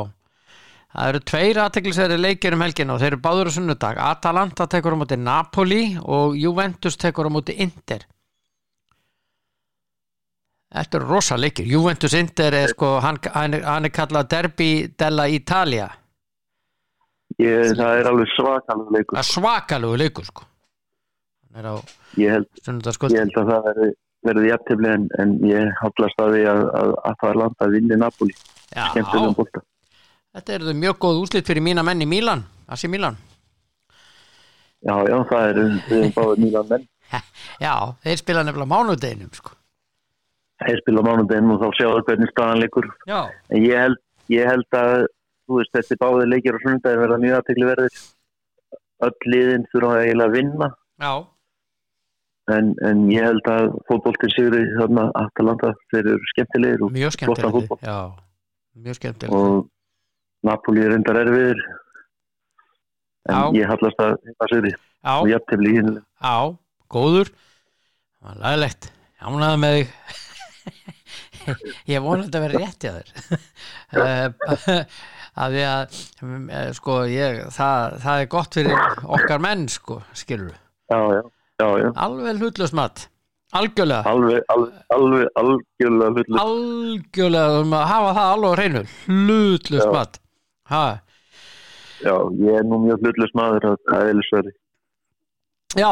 [0.90, 4.00] Það eru tveir aðteklisverði leikir um helgina og þeir eru báður á sunnudag.
[4.02, 8.06] Atalanta tekur á móti Napoli og Juventus tekur á móti Inter
[10.70, 11.66] Þetta eru rosa leikir.
[11.66, 15.88] Juventus Inter er sko hann, hann, er, kallað Derby della Italia.
[17.40, 19.16] Ég, það er alveg svakalur leikur.
[19.16, 20.46] Það er svakalugu leikur sko.
[21.50, 21.74] Á
[22.20, 23.90] ég held, ég held að það verði
[24.20, 27.74] verði jæftifli en, en ég hallast að því að, að, að það er landa að
[27.74, 28.34] vinni Napoli.
[28.70, 29.62] Skemmtilegum bólta
[30.36, 33.16] þetta eru mjög góð úslit fyrir mína menn í Mílan Asi Mílan
[34.80, 36.88] já, já, það er um, erum báðið Mílan menn.
[37.60, 39.56] Já, þeir spila nefnilega mánudeginum sko
[40.60, 44.00] þeir spila á mánudeginn og þá sjáðu hvernig staðan leikur en ég held,
[44.32, 44.94] ég held að
[45.50, 48.00] veist, þessi báðið leikir á sunnudaginn verða mjög aðtekli verðir
[49.00, 50.66] öll liðin þurfa eiginlega að vinna.
[51.00, 51.12] Já,
[52.54, 57.78] en, en ég held að fótboltinn sigri þarna Atalanta, þeir eru skemmtilegir og, mjög fótbolta.
[57.84, 58.00] Já,
[58.86, 59.68] mjög skemmtilegt og
[60.46, 61.60] Napoli er endar erfiðir.
[63.28, 63.60] En Já.
[63.60, 66.36] ég hallast að heima sigri Já, og jafntefli í hinn Já,
[66.90, 67.30] góður.
[68.20, 68.90] Það var laglegt,
[69.20, 70.28] jánaði með þig
[71.90, 73.12] Ég vona þetta að vera rétt hjá þér
[73.90, 74.26] Eh,
[75.42, 76.00] að því að
[76.54, 78.82] eh, sko ég það, það er gott fyrir
[79.18, 80.54] okkar menn sko, skilur
[81.60, 81.88] já.
[82.06, 83.06] alveg hlutlust mat.
[83.50, 84.44] Algjörlega, Alveg,
[84.94, 88.82] alveg, algjörlega hlutlu algjörlega um hafa það alveg hreinu.
[89.10, 89.90] Hlutlust
[92.00, 92.14] Já.
[92.38, 94.52] ég er nú mjög hlutlust maður að er eðlisverði
[95.78, 95.90] já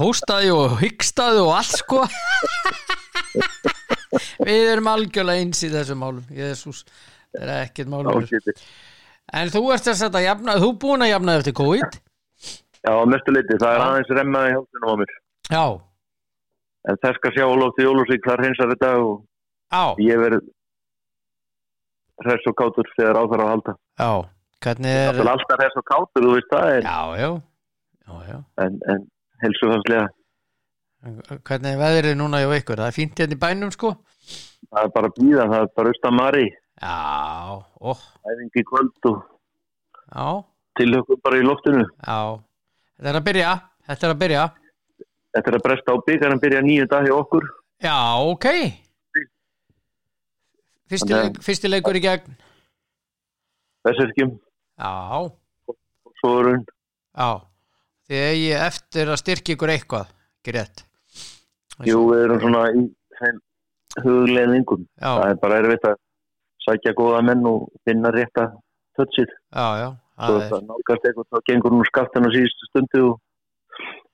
[0.00, 2.04] hóstaði og hyggstaði og allt sko.
[4.46, 6.24] Við erum algjörlega eins í þessum málum.
[6.34, 6.84] Jésús,
[7.36, 8.24] það er ekkert málum
[9.30, 11.98] en þú ert að setja jafna, þú búin að jafna eftir COVID?
[12.80, 15.12] Já, á mestu leiti, það er aðeins remmaði hjálpunum á mér.
[15.46, 15.64] Já,
[16.90, 19.12] en þess að sjá Ólóf til Jólusvík þar hinsar þetta og
[19.70, 20.50] já, ég verð
[22.24, 23.76] hress og kátur þegar á þar að halda.
[24.00, 24.12] Já
[24.64, 27.30] hvernig Það er er alltaf hress og kátur, þú veist það er, já, já,
[28.06, 28.38] já, já.
[28.64, 29.04] en, en
[29.44, 30.08] helsufanslega
[31.48, 33.94] hvernig er veðrið núna hjá ykkur, það er fínt hérna í bænum sko.
[34.68, 36.42] Það er bara að býða, það er bara austan mari.
[36.80, 36.96] Já,
[37.80, 37.90] ó,
[38.28, 39.22] æfing í kvöld og
[40.12, 40.26] já,
[40.80, 41.86] tilhökkum bara í loftinu.
[42.04, 42.18] Já.
[43.00, 43.54] Þetta er að byrja,
[43.88, 44.44] þetta er að byrja.
[45.30, 47.48] Þetta er að bresta á byggarinn byrja nýju dag hjá okkur.
[47.80, 47.96] Já,
[48.28, 48.46] ok.
[50.90, 52.36] Fyrsti, Þannig að- leik, fyrsti í gegn.
[53.88, 54.32] Vesserkjum,
[54.80, 55.76] já,
[56.20, 57.30] Sórun Já,
[58.08, 60.84] þið eigi eftir að styrkja ykkur eitthvað, ekki rétt.
[61.88, 62.84] Jú, við erum svona í
[63.98, 65.96] hugleðingum það er bara erfitt að
[66.66, 68.50] sækja góða menn og finna rétta
[68.98, 69.88] tötsið já, já,
[70.20, 73.16] svo það er, það nálgast eitthvað þá gengur hún skaftin á síðustu stundu og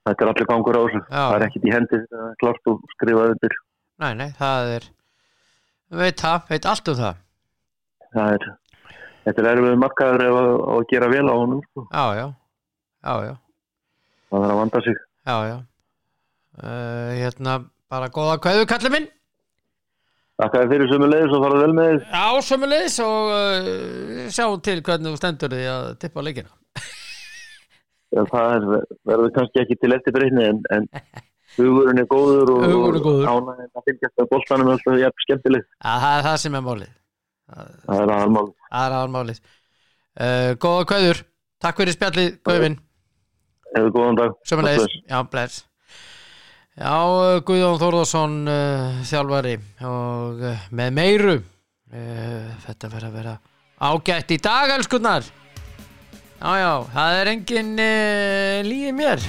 [0.06, 1.02] þetta er allir gangur á þessu.
[1.10, 3.56] Það er ekkit í hendi þetta er klart og skrifað undir.
[4.02, 4.88] Nei, nei, það er,
[6.02, 7.22] veit það, veit allt um það.
[8.16, 8.48] það er
[9.26, 11.86] þetta er erfið markaður ef að, að gera vel á honum sko.
[11.90, 12.26] Já, já,
[13.06, 13.34] já, já,
[14.30, 15.56] það er að vanda sig já, já.
[16.56, 17.58] Uh, hérna,
[17.92, 19.08] bara góða kveðu, kallið minn.
[20.36, 24.62] Þakka þér fyrir sömu leiðis og fara vel með þér Já, sömulegis og uh, sjáum
[24.64, 26.52] til hvernig þú stendur því að tippa leikina.
[28.14, 30.86] Já, það er, verður kannski ekki til eftir breytni en, en
[31.56, 32.66] hugurinn er góður og,
[33.26, 36.92] ánægðin að fylgjast með boltanum er alltaf skemmtileg Já, það er það sem er málið.
[37.56, 39.40] það er aðalmál Það er aðalmálið.
[40.16, 41.22] Uh, góða kveður,
[41.60, 42.76] takk fyrir spjallið, Guðvin.
[43.76, 44.36] hefur góðan dag.
[44.48, 45.64] Sömulegis, já, bless.
[46.76, 49.54] Já, uh, Guðjón Þórðarsson uh, þjálfari
[49.88, 51.36] og uh, með meiru.
[51.86, 53.32] Þetta verður að vera
[53.86, 55.24] ágætt í dag, elskunnar
[56.36, 57.70] Já, já, það er engin
[58.66, 59.22] líði mér.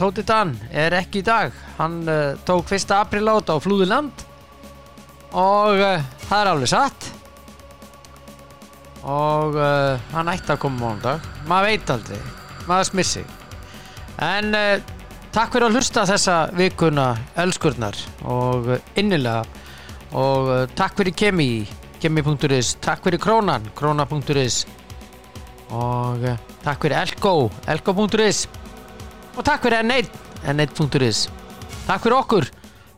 [0.00, 1.54] Tóti Dan er ekki í dag.
[1.76, 2.00] Hann
[2.48, 2.90] tók 1.
[2.96, 4.24] apríl át á flúði land
[5.30, 5.78] og
[6.26, 7.10] það er alveg satt
[9.08, 12.18] og uh, hann ætti að koma mándag maður veit aldrei,
[12.68, 13.22] maður smissi
[14.20, 14.98] en uh,
[15.34, 17.06] takk fyrir að hlusta þessa vikuna
[17.40, 17.96] elskurnar.
[18.28, 19.44] Og uh, innilega.
[20.10, 21.50] Og takk fyrir kemi
[22.02, 24.64] kemi.is, takk fyrir krónan króna.is
[25.70, 26.24] og
[26.64, 27.34] takk fyrir elko
[27.70, 28.40] elko.is
[29.36, 30.08] og takk fyrir n1
[30.50, 31.28] n1.is
[31.86, 32.48] takk fyrir okkur.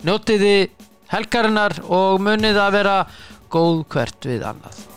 [0.07, 0.71] Njótiði
[1.13, 2.97] helgarinnar og munið að vera
[3.53, 4.92] góð hvert við annað